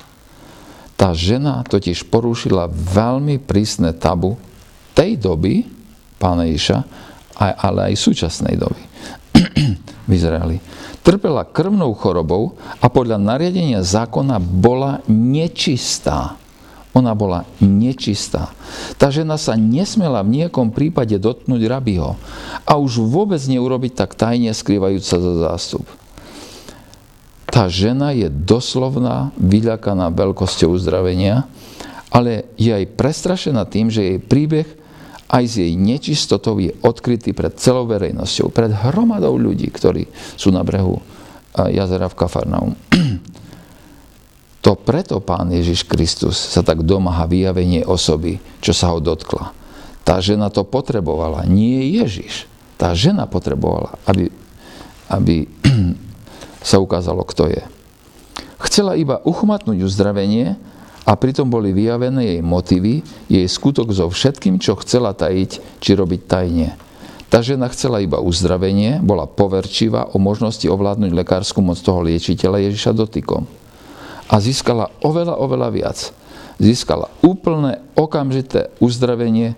Tá 0.98 1.14
žena 1.14 1.62
totiž 1.62 2.10
porušila 2.10 2.66
veľmi 2.70 3.38
prísne 3.38 3.94
tabu 3.94 4.34
tej 4.92 5.14
doby 5.14 5.62
Pána 6.18 6.50
Ježiša, 6.50 6.78
ale 7.38 7.94
aj 7.94 8.02
súčasnej 8.02 8.58
doby 8.58 8.82
v 10.08 10.10
Izraeli 10.10 10.58
trpela 11.08 11.48
krvnou 11.48 11.96
chorobou 11.96 12.60
a 12.84 12.92
podľa 12.92 13.16
nariadenia 13.16 13.80
zákona 13.80 14.36
bola 14.36 15.00
nečistá. 15.08 16.36
Ona 16.92 17.16
bola 17.16 17.48
nečistá. 17.64 18.52
Tá 19.00 19.08
žena 19.08 19.40
sa 19.40 19.56
nesmela 19.56 20.20
v 20.20 20.44
nejakom 20.44 20.68
prípade 20.68 21.16
dotknúť 21.16 21.62
rabiho 21.64 22.20
a 22.68 22.72
už 22.76 23.00
vôbec 23.08 23.40
neurobiť 23.40 23.92
tak 23.96 24.20
tajne 24.20 24.52
skrývajúca 24.52 25.16
za 25.16 25.32
zástup. 25.48 25.88
Tá 27.48 27.64
žena 27.72 28.12
je 28.12 28.28
doslovná, 28.28 29.32
vyľakaná 29.40 30.12
veľkosťou 30.12 30.76
uzdravenia, 30.76 31.48
ale 32.12 32.52
je 32.60 32.68
aj 32.68 32.84
prestrašená 33.00 33.64
tým, 33.64 33.88
že 33.88 34.04
jej 34.04 34.18
príbeh 34.20 34.68
aj 35.28 35.44
z 35.44 35.54
jej 35.68 35.72
nečistotou 35.76 36.56
je 36.56 36.72
odkrytý 36.80 37.36
pred 37.36 37.52
celou 37.60 37.84
verejnosťou, 37.84 38.48
pred 38.48 38.72
hromadou 38.72 39.36
ľudí, 39.36 39.68
ktorí 39.68 40.08
sú 40.40 40.48
na 40.48 40.64
brehu 40.64 41.00
jazera 41.54 42.08
v 42.08 42.18
Kafarnaum. 42.18 42.72
To 44.58 44.74
preto 44.74 45.22
pán 45.22 45.54
Ježiš 45.54 45.86
Kristus 45.86 46.34
sa 46.34 46.66
tak 46.66 46.82
domáha 46.82 47.30
vyjavenie 47.30 47.86
osoby, 47.86 48.42
čo 48.58 48.74
sa 48.74 48.90
ho 48.90 48.98
dotkla. 48.98 49.54
Tá 50.02 50.18
žena 50.18 50.50
to 50.50 50.66
potrebovala, 50.66 51.46
nie 51.46 51.94
Ježiš. 51.94 52.50
Tá 52.74 52.90
žena 52.90 53.30
potrebovala, 53.30 53.96
aby, 54.02 54.28
aby 55.08 55.46
sa 56.68 56.82
ukázalo, 56.82 57.22
kto 57.22 57.48
je. 57.48 57.62
Chcela 58.58 58.98
iba 58.98 59.22
uchmatnúť 59.22 59.86
uzdravenie 59.86 60.58
a 61.08 61.16
pritom 61.16 61.48
boli 61.48 61.72
vyjavené 61.72 62.36
jej 62.36 62.40
motivy, 62.44 63.00
jej 63.32 63.48
skutok 63.48 63.88
so 63.96 64.12
všetkým, 64.12 64.60
čo 64.60 64.76
chcela 64.84 65.16
tajiť 65.16 65.80
či 65.80 65.90
robiť 65.96 66.20
tajne. 66.28 66.76
Tá 67.32 67.40
žena 67.40 67.72
chcela 67.72 68.04
iba 68.04 68.20
uzdravenie, 68.20 69.00
bola 69.00 69.24
poverčivá 69.24 70.12
o 70.12 70.20
možnosti 70.20 70.64
ovládnuť 70.68 71.12
lekárskú 71.16 71.64
moc 71.64 71.80
toho 71.80 72.04
liečiteľa 72.04 72.68
Ježiša 72.68 72.92
dotykom. 72.92 73.48
A 74.28 74.36
získala 74.36 74.92
oveľa, 75.00 75.40
oveľa 75.40 75.68
viac. 75.72 75.98
Získala 76.60 77.08
úplné, 77.24 77.80
okamžité 77.96 78.68
uzdravenie 78.76 79.56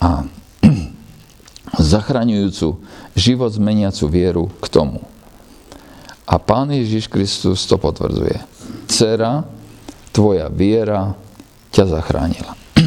a 0.00 0.24
zachraňujúcu, 1.92 2.80
život 3.12 3.52
zmeniacu 3.52 4.04
vieru 4.08 4.44
k 4.64 4.66
tomu. 4.72 5.04
A 6.24 6.40
Pán 6.40 6.72
Ježiš 6.72 7.12
Kristus 7.12 7.68
to 7.68 7.76
potvrdzuje. 7.76 8.40
Cera, 8.88 9.44
tvoja 10.14 10.46
viera 10.46 11.18
ťa 11.74 11.84
zachránila. 11.90 12.54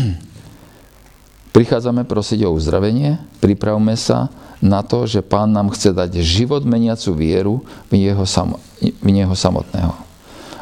Prichádzame 1.55 2.07
prosiť 2.07 2.47
o 2.47 2.55
uzdravenie, 2.55 3.19
pripravme 3.43 3.99
sa 3.99 4.31
na 4.63 4.81
to, 4.81 5.03
že 5.03 5.19
Pán 5.19 5.51
nám 5.51 5.69
chce 5.75 5.91
dať 5.91 6.23
život 6.23 6.63
meniacu 6.63 7.11
vieru 7.11 7.55
v 7.91 8.07
Neho, 8.07 8.23
sam, 8.23 8.55
v 8.79 9.09
neho 9.11 9.35
samotného. 9.35 9.93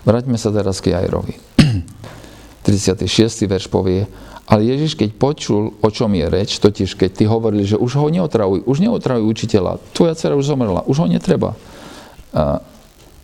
Vráťme 0.04 0.36
sa 0.42 0.50
teraz 0.50 0.82
k 0.82 0.98
Jairovi. 0.98 1.38
36. 2.66 3.46
verš 3.46 3.70
povie, 3.70 4.10
ale 4.50 4.62
Ježiš, 4.66 4.98
keď 4.98 5.10
počul, 5.18 5.74
o 5.78 5.90
čom 5.94 6.10
je 6.18 6.26
reč, 6.26 6.58
totiž 6.58 6.98
keď 6.98 7.10
ty 7.14 7.24
hovorili, 7.30 7.66
že 7.66 7.78
už 7.78 7.98
ho 8.02 8.10
neotravuj, 8.10 8.66
už 8.66 8.78
neotravuj 8.82 9.26
učiteľa, 9.26 9.78
tvoja 9.94 10.18
dcera 10.18 10.34
už 10.34 10.50
zomrela, 10.50 10.86
už 10.90 11.06
ho 11.06 11.08
netreba 11.10 11.54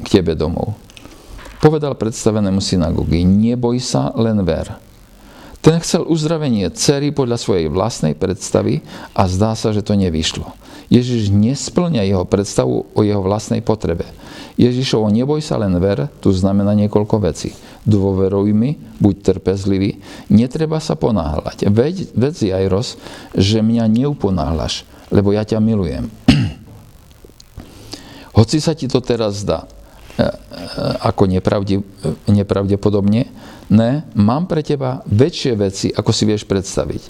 k 0.02 0.08
tebe 0.10 0.34
domov 0.38 0.78
povedal 1.62 1.94
predstavenému 1.94 2.60
synagógy, 2.60 3.22
neboj 3.22 3.78
sa, 3.78 4.10
len 4.18 4.42
ver. 4.42 4.74
Ten 5.62 5.78
chcel 5.78 6.10
uzdravenie 6.10 6.74
cery 6.74 7.14
podľa 7.14 7.38
svojej 7.38 7.70
vlastnej 7.70 8.18
predstavy 8.18 8.82
a 9.14 9.30
zdá 9.30 9.54
sa, 9.54 9.70
že 9.70 9.86
to 9.86 9.94
nevyšlo. 9.94 10.58
Ježiš 10.90 11.30
nesplňa 11.30 12.04
jeho 12.04 12.26
predstavu 12.26 12.90
o 12.92 13.00
jeho 13.06 13.22
vlastnej 13.22 13.62
potrebe. 13.62 14.10
Ježišovo 14.58 15.08
neboj 15.14 15.40
sa 15.40 15.62
len 15.62 15.72
ver, 15.78 16.10
tu 16.20 16.34
znamená 16.34 16.74
niekoľko 16.76 17.24
vecí. 17.24 17.54
Dôveruj 17.86 18.52
mi, 18.52 18.76
buď 19.00 19.38
trpezlivý, 19.38 20.02
netreba 20.34 20.82
sa 20.82 20.98
ponáhľať. 20.98 21.70
Veď, 21.70 22.10
veď 22.12 22.58
Jairos, 22.58 22.98
že 23.38 23.62
mňa 23.62 23.86
neuponáhľaš, 23.88 24.84
lebo 25.14 25.32
ja 25.32 25.46
ťa 25.46 25.62
milujem. 25.62 26.10
Hoci 28.38 28.58
sa 28.58 28.74
ti 28.74 28.90
to 28.90 29.00
teraz 29.00 29.46
zdá, 29.46 29.70
ako 31.02 31.24
nepravde, 31.30 31.82
nepravdepodobne. 32.28 33.22
Ne, 33.72 34.04
mám 34.20 34.52
pre 34.52 34.60
teba 34.62 35.00
väčšie 35.08 35.54
veci, 35.56 35.88
ako 35.88 36.12
si 36.12 36.24
vieš 36.28 36.44
predstaviť. 36.44 37.04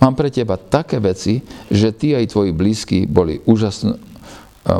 Mám 0.00 0.16
pre 0.16 0.32
teba 0.32 0.56
také 0.56 1.00
veci, 1.00 1.40
že 1.68 1.92
ty 1.92 2.16
aj 2.16 2.32
tvoji 2.32 2.52
blízky 2.52 2.98
boli 3.04 3.40
úžasn, 3.44 3.96
e, 3.96 3.98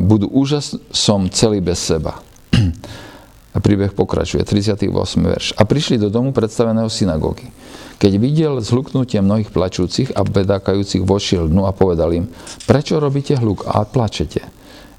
budú 0.00 0.28
úžasom 0.32 1.28
celý 1.32 1.60
bez 1.60 1.80
seba. 1.80 2.20
A 3.56 3.58
príbeh 3.60 3.96
pokračuje, 3.96 4.44
38. 4.44 4.92
verš. 5.16 5.56
A 5.56 5.64
prišli 5.64 5.96
do 5.96 6.12
domu 6.12 6.36
predstaveného 6.36 6.92
synagógy. 6.92 7.48
Keď 7.96 8.12
videl 8.20 8.60
zhluknutie 8.60 9.24
mnohých 9.24 9.48
plačúcich 9.48 10.12
a 10.12 10.20
bedákajúcich, 10.20 11.00
vošiel 11.00 11.48
dnu 11.48 11.64
a 11.64 11.72
povedal 11.72 12.12
im, 12.12 12.28
prečo 12.68 13.00
robíte 13.00 13.32
hluk 13.40 13.64
a 13.64 13.88
plačete? 13.88 14.44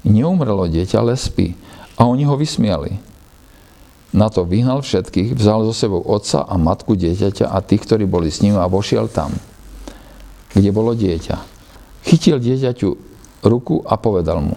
Neumrelo 0.02 0.66
dieťa, 0.66 0.98
ale 0.98 1.14
spí. 1.14 1.54
A 1.98 2.06
oni 2.06 2.22
ho 2.22 2.38
vysmiali. 2.38 3.02
Na 4.14 4.32
to 4.32 4.46
vyhnal 4.46 4.80
všetkých, 4.80 5.36
vzal 5.36 5.68
zo 5.68 5.74
sebou 5.76 6.00
otca 6.00 6.46
a 6.46 6.56
matku 6.56 6.96
dieťaťa 6.96 7.52
a 7.52 7.60
tých, 7.60 7.84
ktorí 7.84 8.08
boli 8.08 8.32
s 8.32 8.40
ním 8.40 8.56
a 8.56 8.70
vošiel 8.70 9.10
tam, 9.12 9.34
kde 10.54 10.70
bolo 10.72 10.96
dieťa. 10.96 11.36
Chytil 12.08 12.40
dieťaťu 12.40 12.88
ruku 13.44 13.84
a 13.84 14.00
povedal 14.00 14.40
mu, 14.40 14.56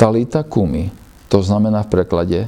Talita 0.00 0.42
kumi, 0.42 0.88
to 1.28 1.44
znamená 1.44 1.84
v 1.84 1.92
preklade, 1.92 2.40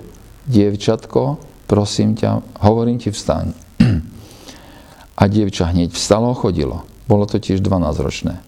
dievčatko, 0.48 1.38
prosím 1.68 2.16
ťa, 2.16 2.40
hovorím 2.64 2.98
ti 2.98 3.12
vstaň. 3.12 3.52
A 5.20 5.30
dievča 5.30 5.70
hneď 5.70 5.94
vstalo 5.94 6.34
a 6.34 6.34
chodilo. 6.34 6.82
Bolo 7.06 7.22
to 7.22 7.38
tiež 7.38 7.62
12 7.62 8.02
ročné. 8.02 8.42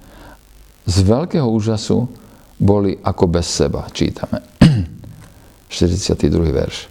Z 0.82 0.96
veľkého 1.06 1.46
úžasu 1.46 2.10
boli 2.58 2.98
ako 3.06 3.30
bez 3.30 3.46
seba, 3.46 3.86
čítame. 3.94 4.42
42. 5.68 6.30
verš. 6.50 6.88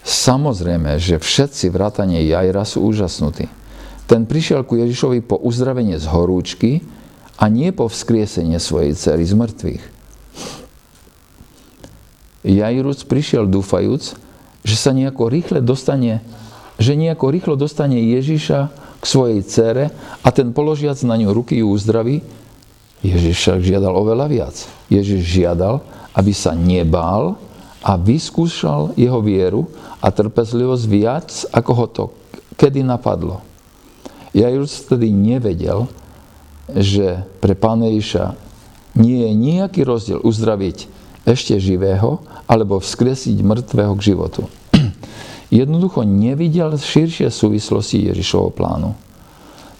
Samozrejme, 0.00 0.96
že 0.96 1.20
všetci 1.20 1.68
vrátane 1.68 2.24
Jajra 2.24 2.64
sú 2.64 2.88
úžasnutí. 2.88 3.52
Ten 4.08 4.26
prišiel 4.26 4.66
ku 4.66 4.80
Ježišovi 4.80 5.22
po 5.22 5.38
uzdravenie 5.38 6.00
z 6.00 6.06
horúčky 6.10 6.82
a 7.38 7.46
nie 7.46 7.70
po 7.70 7.86
vzkriesenie 7.86 8.58
svojej 8.58 8.96
cery 8.96 9.22
z 9.22 9.38
mŕtvych. 9.38 9.84
Jajrúc 12.40 13.04
prišiel 13.04 13.44
dúfajúc, 13.44 14.16
že 14.64 14.76
sa 14.76 14.96
nejako 14.96 15.28
rýchle 15.28 15.60
dostane, 15.60 16.24
že 16.80 16.96
nejako 16.96 17.26
rýchlo 17.28 17.54
dostane 17.60 18.00
Ježiša 18.00 18.72
k 19.00 19.04
svojej 19.04 19.40
cere 19.44 19.92
a 20.24 20.28
ten 20.32 20.52
položiac 20.56 20.96
na 21.04 21.20
ňu 21.20 21.36
ruky 21.36 21.60
ju 21.60 21.68
uzdraví. 21.68 22.24
Ježiš 23.04 23.36
však 23.36 23.60
žiadal 23.64 23.92
oveľa 23.92 24.26
viac. 24.28 24.56
Ježiš 24.88 25.20
žiadal, 25.24 25.84
aby 26.16 26.32
sa 26.32 26.52
nebál, 26.52 27.36
a 27.80 27.96
vyskúšal 27.96 28.92
jeho 28.96 29.20
vieru 29.24 29.68
a 30.00 30.12
trpezlivosť 30.12 30.84
viac, 30.88 31.28
ako 31.52 31.72
ho 31.72 31.86
to 31.88 32.04
kedy 32.60 32.84
napadlo. 32.84 33.40
Jairus 34.36 34.84
vtedy 34.84 35.08
nevedel, 35.08 35.88
že 36.68 37.24
pre 37.40 37.56
pána 37.56 37.88
Ježiša 37.88 38.36
nie 39.00 39.24
je 39.24 39.30
nejaký 39.32 39.80
rozdiel 39.80 40.20
uzdraviť 40.20 40.92
ešte 41.24 41.56
živého 41.56 42.20
alebo 42.44 42.76
vzkriesiť 42.76 43.40
mŕtvého 43.40 43.92
k 43.96 44.06
životu. 44.12 44.42
Jednoducho 45.48 46.04
nevidel 46.04 46.76
širšie 46.76 47.32
súvislosti 47.32 48.12
Ježišovho 48.12 48.52
plánu. 48.52 48.92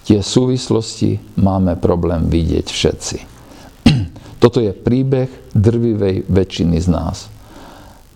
Tie 0.01 0.17
súvislosti 0.19 1.21
máme 1.37 1.77
problém 1.77 2.27
vidieť 2.27 2.65
všetci. 2.65 3.17
Toto 4.41 4.57
je 4.57 4.73
príbeh 4.73 5.53
drvivej 5.53 6.27
väčšiny 6.27 6.81
z 6.81 6.87
nás. 6.89 7.30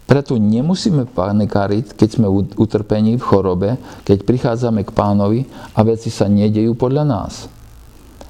Preto 0.06 0.38
nemusíme 0.38 1.10
panikáriť, 1.10 1.98
keď 1.98 2.10
sme 2.14 2.30
utrpení 2.62 3.18
v 3.18 3.26
chorobe, 3.26 3.70
keď 4.06 4.22
prichádzame 4.22 4.86
k 4.86 4.94
pánovi 4.94 5.50
a 5.74 5.82
veci 5.82 6.14
sa 6.14 6.30
nedejú 6.30 6.78
podľa 6.78 7.04
nás. 7.10 7.50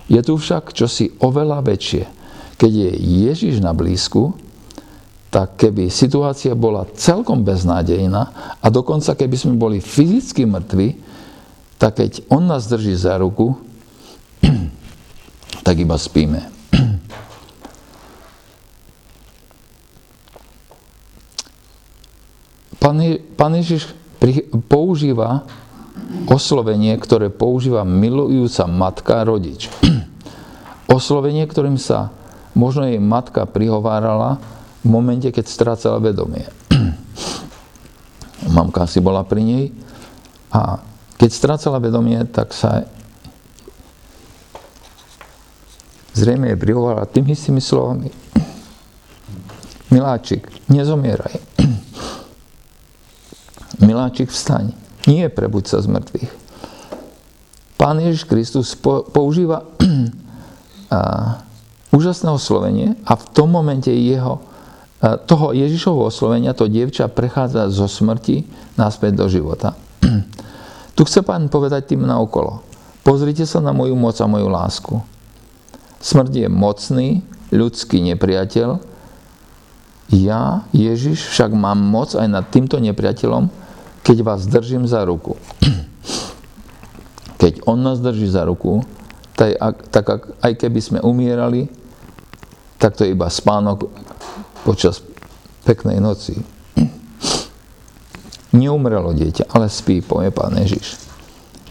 Je 0.07 0.21
tu 0.23 0.39
však 0.39 0.71
čosi 0.71 1.11
oveľa 1.19 1.59
väčšie. 1.67 2.03
Keď 2.55 2.71
je 2.71 2.91
Ježiš 3.27 3.59
na 3.59 3.75
blízku, 3.75 4.39
tak 5.27 5.59
keby 5.59 5.91
situácia 5.91 6.55
bola 6.55 6.87
celkom 6.95 7.43
beznádejná 7.43 8.55
a 8.55 8.67
dokonca 8.71 9.11
keby 9.11 9.35
sme 9.35 9.59
boli 9.59 9.83
fyzicky 9.83 10.47
mŕtvi, 10.47 10.95
tak 11.75 11.99
keď 11.99 12.23
On 12.31 12.39
nás 12.39 12.71
drží 12.71 12.95
za 12.95 13.19
ruku, 13.19 13.51
tak 15.67 15.75
iba 15.75 15.99
spíme. 15.99 16.54
Pán, 22.85 23.01
Pán 23.33 23.57
Ježiš 23.57 23.97
používa 24.69 25.41
oslovenie, 26.29 26.93
ktoré 27.01 27.33
používa 27.33 27.81
milujúca 27.81 28.69
matka 28.69 29.25
rodič. 29.25 29.73
oslovenie, 30.85 31.49
ktorým 31.49 31.81
sa 31.81 32.13
možno 32.53 32.85
jej 32.85 33.01
matka 33.01 33.49
prihovárala 33.49 34.37
v 34.85 34.87
momente, 34.93 35.33
keď 35.33 35.45
strácala 35.49 35.97
vedomie. 35.97 36.45
Mamka 38.53 38.85
si 38.85 39.01
bola 39.01 39.25
pri 39.25 39.41
nej 39.41 39.65
a 40.53 40.77
keď 41.17 41.29
strácala 41.33 41.81
vedomie, 41.81 42.21
tak 42.29 42.53
sa 42.53 42.85
zrejme 46.13 46.53
je 46.53 46.61
prihovára 46.61 47.09
tým 47.09 47.33
istými 47.33 47.65
slovami. 47.65 48.13
Miláčik, 49.93 50.69
nezomieraj. 50.69 51.41
Miláčik, 53.83 54.31
vstaň. 54.31 54.71
Nie 55.05 55.27
prebuď 55.27 55.63
sa 55.67 55.77
z 55.83 55.91
mŕtvych. 55.91 56.31
Pán 57.75 57.99
Ježiš 57.99 58.23
Kristus 58.25 58.71
používa 59.11 59.67
úžasné 61.95 62.29
oslovenie 62.31 62.95
a 63.03 63.19
v 63.19 63.25
tom 63.35 63.51
momente 63.51 63.91
jeho, 63.91 64.39
toho 65.27 65.51
Ježišovho 65.51 66.07
oslovenia 66.07 66.55
to 66.55 66.71
dievča 66.71 67.11
prechádza 67.11 67.67
zo 67.69 67.85
smrti 67.85 68.47
naspäť 68.79 69.21
do 69.21 69.25
života. 69.27 69.75
Tu 70.95 71.03
chce 71.03 71.27
pán 71.27 71.51
povedať 71.51 71.91
tým 71.91 72.07
na 72.07 72.23
okolo. 72.23 72.63
Pozrite 73.03 73.43
sa 73.43 73.59
na 73.59 73.75
moju 73.75 73.99
moc 73.99 74.15
a 74.15 74.31
moju 74.31 74.47
lásku. 74.47 74.95
Smrť 75.99 76.31
je 76.31 76.47
mocný, 76.47 77.09
ľudský 77.51 77.99
nepriateľ. 77.99 78.79
Ja, 80.15 80.63
Ježiš, 80.71 81.27
však 81.35 81.51
mám 81.51 81.83
moc 81.83 82.15
aj 82.15 82.31
nad 82.31 82.47
týmto 82.47 82.79
nepriateľom, 82.79 83.64
keď 84.05 84.17
vás 84.21 84.45
držím 84.45 84.85
za 84.85 85.01
ruku. 85.01 85.33
keď 87.41 87.65
On 87.65 87.81
nás 87.81 87.97
drží 87.97 88.29
za 88.29 88.45
ruku, 88.45 88.85
tak, 89.33 89.57
tak 89.89 90.05
aj 90.45 90.53
keby 90.61 90.79
sme 90.79 90.99
umierali, 91.01 91.65
tak 92.77 92.93
to 92.93 93.03
je 93.03 93.17
iba 93.17 93.25
spánok 93.25 93.89
počas 94.61 95.01
peknej 95.65 95.97
noci. 95.97 96.37
Neumrelo 98.55 99.11
dieťa, 99.11 99.51
ale 99.51 99.67
spí, 99.67 99.99
povie 99.99 100.29
Pán 100.29 100.53
Ježiš. 100.55 101.01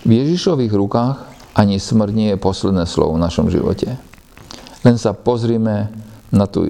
V 0.04 0.10
Ježišových 0.10 0.74
rukách 0.74 1.16
ani 1.56 1.78
smrť 1.78 2.12
nie 2.12 2.28
je 2.34 2.42
posledné 2.42 2.84
slovo 2.84 3.16
v 3.16 3.24
našom 3.24 3.48
živote. 3.48 3.94
Len 4.84 4.96
sa 5.00 5.16
pozrime 5.16 5.88
na 6.28 6.44
tú 6.44 6.68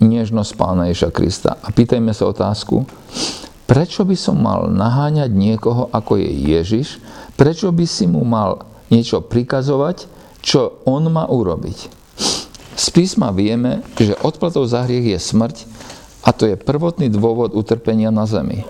nežnosť 0.00 0.50
Pána 0.56 0.88
Ježa 0.88 1.12
Krista 1.12 1.60
a 1.60 1.68
pýtajme 1.68 2.14
sa 2.16 2.30
otázku, 2.30 2.88
prečo 3.72 4.04
by 4.04 4.12
som 4.12 4.36
mal 4.36 4.68
naháňať 4.68 5.32
niekoho, 5.32 5.88
ako 5.96 6.20
je 6.20 6.28
Ježiš, 6.28 7.00
prečo 7.40 7.72
by 7.72 7.88
si 7.88 8.04
mu 8.04 8.20
mal 8.20 8.68
niečo 8.92 9.24
prikazovať, 9.24 10.04
čo 10.44 10.84
on 10.84 11.08
má 11.08 11.24
urobiť. 11.24 11.88
Z 12.76 12.86
písma 12.92 13.32
vieme, 13.32 13.80
že 13.96 14.12
odplatou 14.20 14.68
za 14.68 14.84
hriech 14.84 15.16
je 15.16 15.18
smrť 15.24 15.56
a 16.20 16.36
to 16.36 16.52
je 16.52 16.60
prvotný 16.60 17.08
dôvod 17.08 17.56
utrpenia 17.56 18.12
na 18.12 18.28
zemi. 18.28 18.68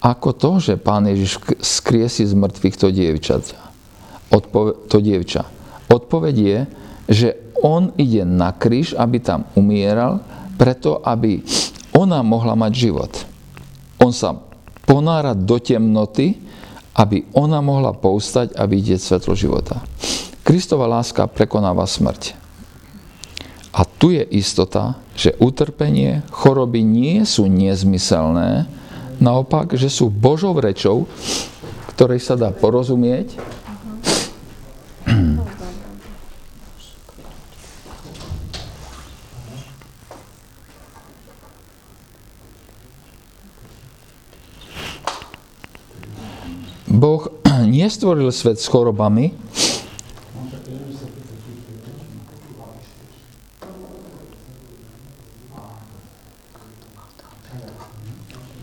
Ako 0.00 0.32
to, 0.32 0.56
že 0.56 0.80
pán 0.80 1.04
Ježiš 1.04 1.36
skriesi 1.60 2.24
z 2.24 2.32
mŕtvych 2.32 2.76
to 2.80 2.88
dievča? 2.88 3.36
Odpove- 4.32 4.80
to 4.88 5.04
dievča. 5.04 5.44
Odpoveď 5.92 6.36
je, 6.40 6.58
že 7.04 7.28
on 7.60 7.92
ide 8.00 8.24
na 8.24 8.56
kríž, 8.56 8.96
aby 8.96 9.20
tam 9.20 9.44
umieral, 9.52 10.24
preto 10.56 11.04
aby 11.04 11.44
ona 11.92 12.24
mohla 12.24 12.56
mať 12.56 12.72
život. 12.72 13.12
On 14.00 14.10
sa 14.10 14.34
ponára 14.88 15.36
do 15.36 15.60
temnoty, 15.60 16.40
aby 16.96 17.28
ona 17.36 17.62
mohla 17.62 17.94
poustať 17.94 18.56
a 18.58 18.66
vidieť 18.66 18.98
svetlo 18.98 19.36
života. 19.36 19.80
Kristova 20.42 20.90
láska 20.90 21.30
prekonáva 21.30 21.86
smrť. 21.86 22.34
A 23.70 23.86
tu 23.86 24.10
je 24.10 24.26
istota, 24.34 24.98
že 25.14 25.38
utrpenie, 25.38 26.26
choroby 26.34 26.82
nie 26.82 27.22
sú 27.22 27.46
nezmyselné, 27.46 28.66
naopak, 29.22 29.78
že 29.78 29.86
sú 29.86 30.10
Božou 30.10 30.56
rečou, 30.58 31.06
ktorej 31.94 32.18
sa 32.18 32.34
dá 32.34 32.50
porozumieť. 32.50 33.36
Nestvoril 47.90 48.30
svet 48.30 48.62
s 48.62 48.70
chorobami, 48.70 49.34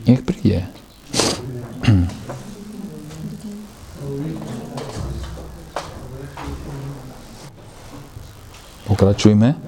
Nech 0.08 0.24
príde. 0.24 0.64
Pokračujme. 8.88 9.60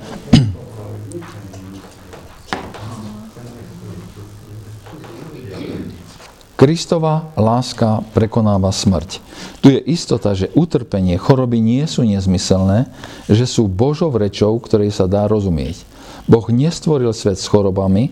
Kristova 6.59 7.31
láska 7.39 8.03
prekonáva 8.11 8.75
smrť. 8.75 9.23
Tu 9.63 9.71
je 9.71 9.81
istota, 9.87 10.35
že 10.35 10.51
utrpenie, 10.51 11.15
choroby 11.15 11.63
nie 11.63 11.87
sú 11.87 12.03
nezmyselné, 12.03 12.91
že 13.31 13.47
sú 13.47 13.71
Božou 13.71 14.11
rečou, 14.11 14.59
ktorej 14.59 14.91
sa 14.91 15.07
dá 15.07 15.23
rozumieť. 15.31 15.87
Boh 16.27 16.43
nestvoril 16.51 17.15
svet 17.15 17.39
s 17.39 17.47
chorobami, 17.47 18.11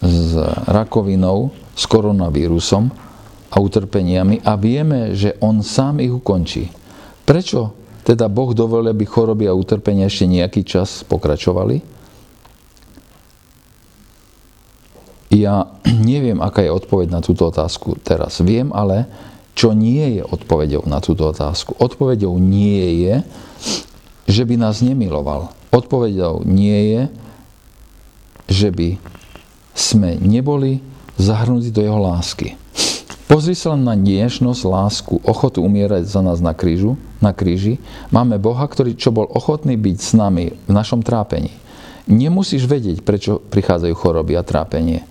s 0.00 0.32
rakovinou, 0.64 1.52
s 1.76 1.84
koronavírusom 1.84 2.88
a 3.52 3.56
utrpeniami 3.60 4.40
a 4.40 4.56
vieme, 4.56 5.12
že 5.12 5.36
on 5.44 5.60
sám 5.60 6.00
ich 6.00 6.16
ukončí. 6.16 6.72
Prečo 7.28 7.76
teda 8.08 8.32
Boh 8.32 8.56
dovolil, 8.56 8.96
aby 8.96 9.04
choroby 9.04 9.52
a 9.52 9.52
utrpenia 9.52 10.08
ešte 10.08 10.24
nejaký 10.24 10.64
čas 10.64 11.04
pokračovali? 11.04 11.95
Ja 15.36 15.68
neviem, 16.12 16.40
aká 16.40 16.64
je 16.64 16.72
odpoveď 16.72 17.12
na 17.12 17.20
túto 17.20 17.52
otázku 17.52 18.00
teraz. 18.00 18.40
Viem 18.40 18.72
ale, 18.72 19.04
čo 19.52 19.76
nie 19.76 20.20
je 20.20 20.22
odpovedou 20.24 20.88
na 20.88 21.04
túto 21.04 21.28
otázku. 21.28 21.76
Odpovedou 21.76 22.36
nie 22.40 23.04
je, 23.04 23.14
že 24.28 24.42
by 24.48 24.56
nás 24.56 24.80
nemiloval. 24.80 25.52
Odpovedou 25.72 26.44
nie 26.44 26.96
je, 26.96 27.02
že 28.48 28.68
by 28.72 28.96
sme 29.76 30.16
neboli 30.20 30.80
zahrnutí 31.20 31.72
do 31.72 31.84
jeho 31.84 32.00
lásky. 32.00 32.56
Pozri 33.26 33.58
sa 33.58 33.74
len 33.74 33.82
na 33.82 33.98
nežnosť, 33.98 34.62
lásku, 34.62 35.14
ochotu 35.26 35.58
umierať 35.58 36.06
za 36.06 36.22
nás 36.22 36.38
na, 36.38 36.54
krížu, 36.54 36.94
na 37.18 37.34
kríži. 37.34 37.82
Máme 38.14 38.38
Boha, 38.38 38.62
ktorý 38.62 38.94
čo 38.94 39.10
bol 39.10 39.26
ochotný 39.26 39.74
byť 39.74 39.96
s 39.98 40.14
nami 40.14 40.54
v 40.54 40.70
našom 40.70 41.02
trápení. 41.02 41.50
Nemusíš 42.06 42.70
vedieť, 42.70 43.02
prečo 43.02 43.42
prichádzajú 43.42 43.94
choroby 43.98 44.38
a 44.38 44.46
trápenie. 44.46 45.02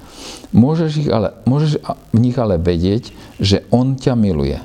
Môžeš, 0.55 0.91
ich 1.05 1.09
ale, 1.11 1.35
môžeš 1.43 1.83
v 2.15 2.19
nich 2.19 2.37
ale 2.39 2.55
vedieť, 2.55 3.11
že 3.41 3.67
On 3.73 3.97
ťa 3.97 4.15
miluje. 4.15 4.59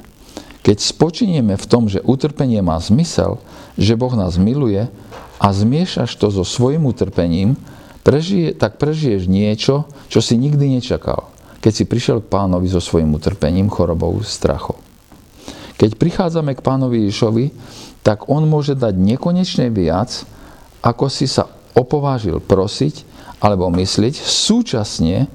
Keď 0.61 0.77
spočinieme 0.77 1.57
v 1.57 1.67
tom, 1.67 1.89
že 1.89 2.05
utrpenie 2.05 2.61
má 2.61 2.77
zmysel, 2.79 3.41
že 3.81 3.97
Boh 3.97 4.13
nás 4.13 4.37
miluje 4.37 4.87
a 5.41 5.47
zmiešaš 5.51 6.15
to 6.21 6.29
so 6.29 6.45
svojim 6.45 6.85
utrpením, 6.85 7.57
prežije, 8.05 8.53
tak 8.53 8.77
prežiješ 8.77 9.25
niečo, 9.25 9.89
čo 10.13 10.21
si 10.21 10.37
nikdy 10.37 10.79
nečakal, 10.79 11.33
keď 11.65 11.73
si 11.73 11.85
prišiel 11.89 12.21
k 12.21 12.31
pánovi 12.31 12.69
so 12.69 12.81
svojím 12.81 13.17
utrpením, 13.17 13.73
chorobou, 13.73 14.21
strachom. 14.21 14.77
Keď 15.81 15.97
prichádzame 15.97 16.53
k 16.53 16.65
pánovi 16.65 17.09
Ježovi, 17.09 17.57
tak 18.05 18.29
on 18.29 18.45
môže 18.45 18.77
dať 18.77 19.01
nekonečne 19.01 19.73
viac, 19.73 20.29
ako 20.85 21.09
si 21.09 21.25
sa 21.25 21.49
opovážil 21.73 22.37
prosiť 22.41 23.10
alebo 23.41 23.73
myslieť. 23.73 24.21
Súčasne 24.21 25.33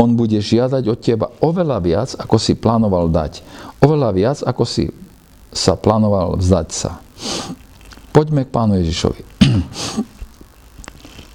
on 0.00 0.16
bude 0.16 0.40
žiadať 0.40 0.84
od 0.88 0.98
teba 1.00 1.26
oveľa 1.44 1.78
viac, 1.84 2.10
ako 2.16 2.40
si 2.40 2.56
plánoval 2.56 3.12
dať. 3.12 3.44
Oveľa 3.84 4.10
viac, 4.16 4.38
ako 4.40 4.64
si 4.64 4.88
sa 5.52 5.76
plánoval 5.76 6.40
vzdať 6.40 6.68
sa. 6.72 7.04
Poďme 8.14 8.48
k 8.48 8.54
pánu 8.54 8.80
Ježišovi. 8.80 9.20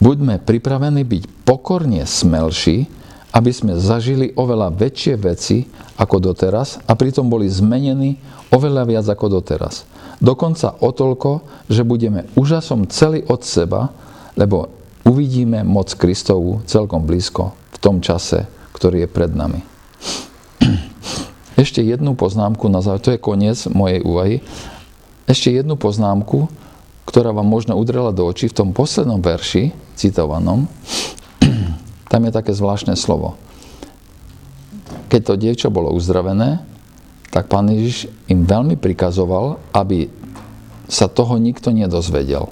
Buďme 0.05 0.41
pripravení 0.41 1.05
byť 1.05 1.23
pokorne 1.45 2.01
smelší, 2.05 2.89
aby 3.35 3.51
sme 3.51 3.75
zažili 3.75 4.31
oveľa 4.33 4.71
väčšie 4.71 5.13
veci 5.19 5.67
ako 5.99 6.31
doteraz 6.31 6.79
a 6.87 6.95
pritom 6.95 7.27
boli 7.27 7.51
zmenení 7.51 8.15
oveľa 8.49 8.83
viac 8.87 9.05
ako 9.11 9.39
doteraz. 9.39 9.83
Dokonca 10.23 10.79
o 10.79 10.89
toľko, 10.95 11.43
že 11.67 11.83
budeme 11.83 12.31
úžasom 12.39 12.87
celý 12.87 13.27
od 13.27 13.43
seba, 13.43 13.91
lebo 14.39 14.71
uvidíme 15.05 15.61
moc 15.61 15.93
Kristovu 15.93 16.65
celkom 16.65 17.05
blízko 17.05 17.53
v 17.71 17.77
tom 17.77 18.01
čase, 18.01 18.49
ktorý 18.73 19.05
je 19.05 19.09
pred 19.09 19.31
nami. 19.31 19.61
Ešte 21.63 21.79
jednu 21.85 22.17
poznámku 22.17 22.67
na 22.67 22.81
záver, 22.81 22.99
to 22.99 23.13
je 23.13 23.21
koniec 23.21 23.55
mojej 23.71 24.01
úvahy. 24.03 24.35
Ešte 25.29 25.53
jednu 25.53 25.77
poznámku, 25.77 26.49
ktorá 27.05 27.31
vám 27.31 27.47
možno 27.47 27.77
udrela 27.77 28.11
do 28.11 28.25
očí 28.25 28.49
v 28.49 28.57
tom 28.57 28.69
poslednom 28.73 29.21
verši, 29.21 29.71
citovanom, 29.95 30.67
tam 32.11 32.21
je 32.27 32.31
také 32.33 32.51
zvláštne 32.51 32.97
slovo. 32.97 33.37
Keď 35.07 35.21
to 35.21 35.39
dievča 35.39 35.69
bolo 35.71 35.93
uzdravené, 35.93 36.65
tak 37.29 37.47
pán 37.47 37.69
Ježiš 37.71 38.11
im 38.25 38.43
veľmi 38.43 38.75
prikazoval, 38.75 39.61
aby 39.71 40.09
sa 40.89 41.07
toho 41.07 41.37
nikto 41.37 41.71
nedozvedel. 41.71 42.49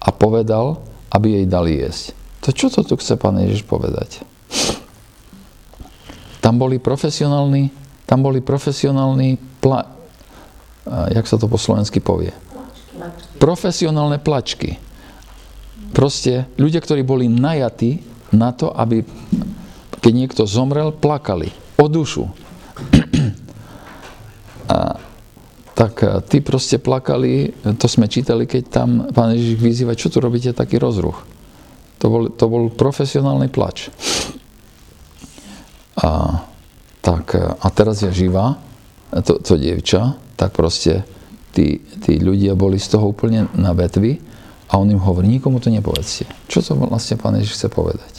A 0.00 0.08
povedal, 0.10 0.89
aby 1.10 1.42
jej 1.42 1.46
dali 1.46 1.78
jesť. 1.78 2.14
To 2.46 2.50
čo 2.54 2.72
to 2.72 2.86
tu 2.86 2.94
chce 2.96 3.18
pán 3.20 3.36
Ježiš 3.36 3.66
povedať? 3.66 4.24
Tam 6.40 6.56
boli 6.56 6.80
profesionálni, 6.80 7.68
tam 8.08 8.24
boli 8.24 8.40
profesionálni 8.40 9.36
pla, 9.60 9.84
jak 11.12 11.26
sa 11.28 11.36
to 11.36 11.46
po 11.50 11.60
slovensky 11.60 12.00
povie? 12.00 12.32
profesionálne 13.40 14.20
plačky. 14.20 14.76
Proste 15.96 16.46
ľudia, 16.60 16.84
ktorí 16.84 17.02
boli 17.02 17.26
najatí 17.26 18.04
na 18.36 18.52
to, 18.54 18.70
aby 18.70 19.02
keď 20.00 20.12
niekto 20.12 20.42
zomrel, 20.46 20.94
plakali 20.94 21.50
o 21.80 21.88
dušu. 21.88 22.28
A, 24.70 25.02
tak 25.80 26.04
tí 26.28 26.44
proste 26.44 26.76
plakali, 26.76 27.56
to 27.80 27.88
sme 27.88 28.04
čítali, 28.04 28.44
keď 28.44 28.62
tam 28.68 29.08
pán 29.16 29.32
Ježiš 29.32 29.56
vyzýva, 29.56 29.96
čo 29.96 30.12
tu 30.12 30.20
robíte 30.20 30.52
taký 30.52 30.76
rozruch. 30.76 31.24
To 32.04 32.06
bol, 32.12 32.22
to 32.28 32.44
bol 32.52 32.68
profesionálny 32.68 33.48
plač. 33.48 33.88
A, 36.04 36.36
tak, 37.00 37.32
a 37.32 37.66
teraz 37.72 38.04
je 38.04 38.12
živá, 38.12 38.60
to, 39.24 39.40
to 39.40 39.56
dievča, 39.56 40.20
tak 40.36 40.52
proste 40.52 41.00
tí, 41.56 41.80
tí 42.04 42.20
ľudia 42.20 42.52
boli 42.52 42.76
z 42.76 43.00
toho 43.00 43.08
úplne 43.08 43.48
na 43.56 43.72
vetvi 43.72 44.20
a 44.68 44.76
on 44.76 44.92
im 44.92 45.00
hovorí, 45.00 45.32
nikomu 45.32 45.64
to 45.64 45.72
nepovedzte. 45.72 46.28
Čo 46.44 46.60
to 46.60 46.72
vlastne 46.76 47.16
pán 47.16 47.40
Ježiš 47.40 47.56
chce 47.56 47.68
povedať? 47.72 48.12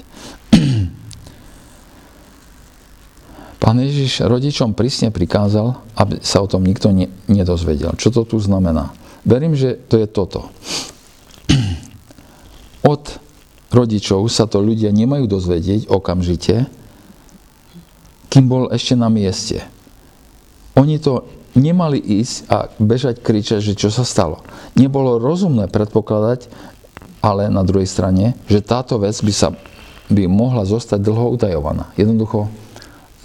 Pán 3.62 3.78
Ježiš 3.78 4.26
rodičom 4.26 4.74
prísne 4.74 5.14
prikázal, 5.14 5.78
aby 5.94 6.18
sa 6.26 6.42
o 6.42 6.50
tom 6.50 6.66
nikto 6.66 6.90
ne, 6.90 7.14
nedozvedel. 7.30 7.94
Čo 7.94 8.10
to 8.10 8.22
tu 8.26 8.38
znamená? 8.42 8.90
Verím, 9.22 9.54
že 9.54 9.78
to 9.86 10.02
je 10.02 10.10
toto. 10.10 10.50
Od 12.82 13.04
rodičov 13.70 14.26
sa 14.34 14.50
to 14.50 14.66
ľudia 14.66 14.90
nemajú 14.90 15.30
dozvedieť 15.30 15.94
okamžite, 15.94 16.66
kým 18.34 18.50
bol 18.50 18.66
ešte 18.74 18.98
na 18.98 19.14
mieste. 19.14 19.62
Oni 20.74 20.98
to 20.98 21.30
nemali 21.54 22.02
ísť 22.02 22.36
a 22.50 22.66
bežať 22.82 23.22
kričať, 23.22 23.62
že 23.62 23.78
čo 23.78 23.94
sa 23.94 24.02
stalo. 24.02 24.42
Nebolo 24.74 25.22
rozumné 25.22 25.70
predpokladať, 25.70 26.50
ale 27.22 27.54
na 27.54 27.62
druhej 27.62 27.86
strane, 27.86 28.34
že 28.50 28.66
táto 28.66 28.98
vec 28.98 29.14
by 29.22 29.34
sa 29.36 29.54
by 30.12 30.28
mohla 30.28 30.68
zostať 30.68 31.00
dlho 31.00 31.32
utajovaná. 31.40 31.94
Jednoducho 31.96 32.52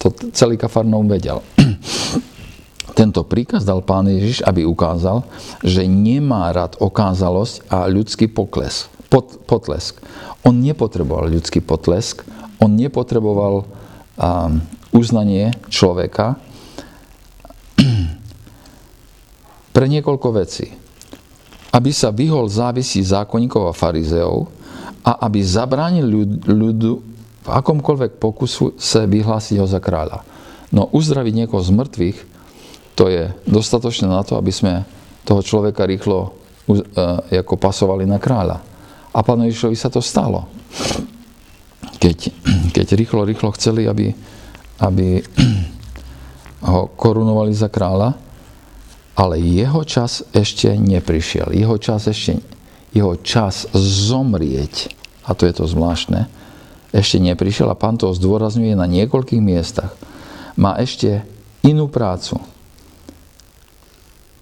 to 0.01 0.12
celý 0.32 0.61
Kafarnaum 0.61 1.09
vedel. 1.09 1.40
Tento 2.99 3.28
príkaz 3.28 3.68
dal 3.68 3.84
pán 3.84 4.09
Ježiš, 4.09 4.40
aby 4.40 4.64
ukázal, 4.64 5.20
že 5.61 5.84
nemá 5.84 6.49
rád 6.49 6.80
okázalosť 6.80 7.68
a 7.68 7.84
ľudský 7.92 8.24
pokles, 8.24 8.88
pot, 9.12 9.36
potlesk. 9.44 10.01
On 10.49 10.57
nepotreboval 10.57 11.28
ľudský 11.28 11.61
potlesk, 11.61 12.24
on 12.57 12.72
nepotreboval 12.72 13.68
um, 14.16 14.64
uznanie 14.97 15.53
človeka 15.68 16.40
pre 19.76 19.86
niekoľko 19.92 20.28
vecí. 20.32 20.72
Aby 21.76 21.92
sa 21.92 22.09
vyhol 22.09 22.49
závisí 22.49 23.05
zákonníkov 23.05 23.68
a 23.68 23.76
farizeov 23.76 24.49
a 25.05 25.20
aby 25.28 25.44
zabránil 25.44 26.09
ľud, 26.09 26.30
ľudu 26.49 26.92
v 27.47 27.49
akomkoľvek 27.55 28.18
pokusu 28.18 28.74
sa 28.74 29.07
vyhlásiť 29.07 29.62
ho 29.62 29.66
za 29.70 29.78
kráľa. 29.78 30.26
No 30.74 30.90
uzdraviť 30.90 31.47
niekoho 31.47 31.62
z 31.62 31.70
mŕtvych, 31.70 32.18
to 32.99 33.07
je 33.07 33.30
dostatočné 33.47 34.11
na 34.11 34.26
to, 34.26 34.34
aby 34.34 34.51
sme 34.51 34.82
toho 35.22 35.38
človeka 35.47 35.86
rýchlo 35.86 36.34
uh, 36.66 37.22
ako 37.30 37.55
pasovali 37.55 38.03
na 38.03 38.18
kráľa. 38.18 38.59
A 39.14 39.22
pánu 39.22 39.47
Ježišovi 39.47 39.78
sa 39.78 39.86
to 39.86 40.03
stalo. 40.03 40.51
Keď, 42.03 42.34
keď 42.74 42.86
rýchlo, 42.99 43.22
rýchlo 43.22 43.55
chceli, 43.55 43.86
aby, 43.86 44.11
aby 44.82 45.22
ho 46.68 46.90
korunovali 46.99 47.55
za 47.55 47.70
kráľa, 47.70 48.18
ale 49.16 49.40
jeho 49.40 49.86
čas 49.86 50.26
ešte 50.34 50.74
neprišiel. 50.76 51.55
Jeho 51.55 51.78
čas 51.78 52.11
ešte, 52.11 52.42
jeho 52.90 53.16
čas 53.22 53.70
zomrieť, 53.72 54.92
a 55.24 55.32
to 55.32 55.49
je 55.49 55.55
to 55.57 55.64
zvláštne, 55.64 56.28
ešte 56.95 57.18
neprišiel 57.18 57.66
a 57.70 57.78
pán 57.78 57.99
to 57.99 58.12
zdôrazňuje 58.14 58.74
na 58.78 58.87
niekoľkých 58.87 59.43
miestach. 59.43 59.95
Má 60.55 60.78
ešte 60.78 61.26
inú 61.66 61.91
prácu. 61.91 62.39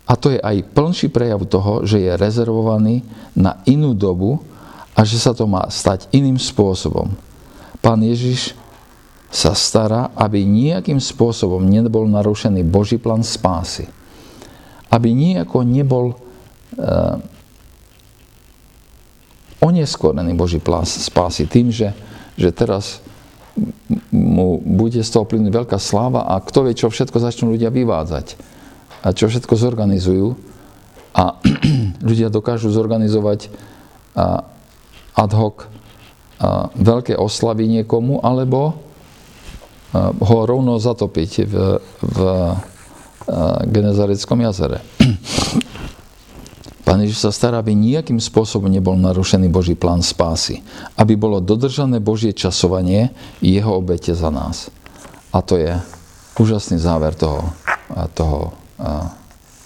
A 0.05 0.13
to 0.21 0.29
je 0.29 0.41
aj 0.41 0.69
plnší 0.77 1.09
prejav 1.09 1.49
toho, 1.49 1.89
že 1.89 1.97
je 1.97 2.13
rezervovaný 2.13 3.01
na 3.33 3.65
inú 3.65 3.97
dobu 3.97 4.45
a 4.93 5.01
že 5.03 5.17
sa 5.17 5.33
to 5.33 5.49
má 5.49 5.65
stať 5.73 6.13
iným 6.13 6.37
spôsobom. 6.37 7.09
Pán 7.81 8.05
Ježiš 8.05 8.53
sa 9.35 9.57
stará, 9.57 10.15
aby 10.15 10.47
nejakým 10.47 11.03
spôsobom 11.03 11.65
nebol 11.67 12.07
narušený 12.07 12.63
Boží 12.63 13.01
plán 13.01 13.27
spásy. 13.27 13.91
Aby 14.93 15.11
nejako 15.11 15.67
nebol 15.67 16.15
uh, 16.15 17.19
oneskorený 19.59 20.39
Boží 20.39 20.63
plán 20.63 20.87
spásy 20.87 21.51
tým, 21.51 21.75
že 21.75 21.91
že 22.35 22.51
teraz 22.51 23.05
mu 24.11 24.59
bude 24.59 24.99
z 24.99 25.11
toho 25.11 25.23
plynúť 25.27 25.53
veľká 25.55 25.79
sláva 25.79 26.27
a 26.27 26.43
kto 26.43 26.67
vie, 26.67 26.75
čo 26.75 26.91
všetko 26.91 27.23
začnú 27.23 27.55
ľudia 27.55 27.71
vyvádzať 27.71 28.35
a 29.07 29.15
čo 29.15 29.31
všetko 29.31 29.55
zorganizujú 29.55 30.35
a 31.15 31.39
ľudia 32.09 32.33
dokážu 32.35 32.75
zorganizovať 32.75 33.53
ad 35.15 35.33
hoc 35.35 35.71
veľké 36.75 37.15
oslavy 37.15 37.71
niekomu 37.71 38.19
alebo 38.23 38.83
ho 39.95 40.39
rovno 40.43 40.83
zatopiť 40.83 41.33
v, 41.47 41.55
v 42.03 42.19
Genezareckom 43.71 44.43
jazere. 44.43 44.83
Pán 46.95 47.03
Ježiš 47.03 47.27
sa 47.27 47.35
stará, 47.35 47.59
aby 47.59 47.75
nejakým 47.75 48.23
spôsobom 48.23 48.71
nebol 48.71 48.95
narušený 48.95 49.51
Boží 49.51 49.75
plán 49.75 49.99
spásy. 49.99 50.63
Aby 50.95 51.19
bolo 51.19 51.43
dodržané 51.43 51.99
Božie 51.99 52.31
časovanie 52.31 53.11
jeho 53.43 53.83
obete 53.83 54.15
za 54.15 54.31
nás. 54.31 54.71
A 55.35 55.43
to 55.43 55.59
je 55.59 55.75
úžasný 56.39 56.79
záver 56.79 57.19
toho, 57.19 57.51
toho 58.15 58.55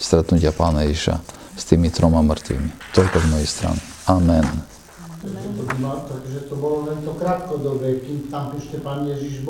stretnutia 0.00 0.56
Pána 0.56 0.88
Ježiša 0.88 1.20
s 1.52 1.68
tými 1.68 1.92
troma 1.92 2.24
mŕtvými. 2.24 2.96
Toľko 2.96 3.16
z 3.20 3.26
mojej 3.28 3.48
strany. 3.52 3.80
Amen. 4.08 4.48
Takže 5.20 6.48
to 6.48 6.56
bolo 6.56 6.88
len 6.88 7.04
to 7.04 7.12
krátkodobé, 7.12 8.08
kým 8.08 8.32
tam 8.32 8.56
ešte 8.56 8.80
Pán 8.80 9.04
Ježiš 9.04 9.44
bol. 9.44 9.46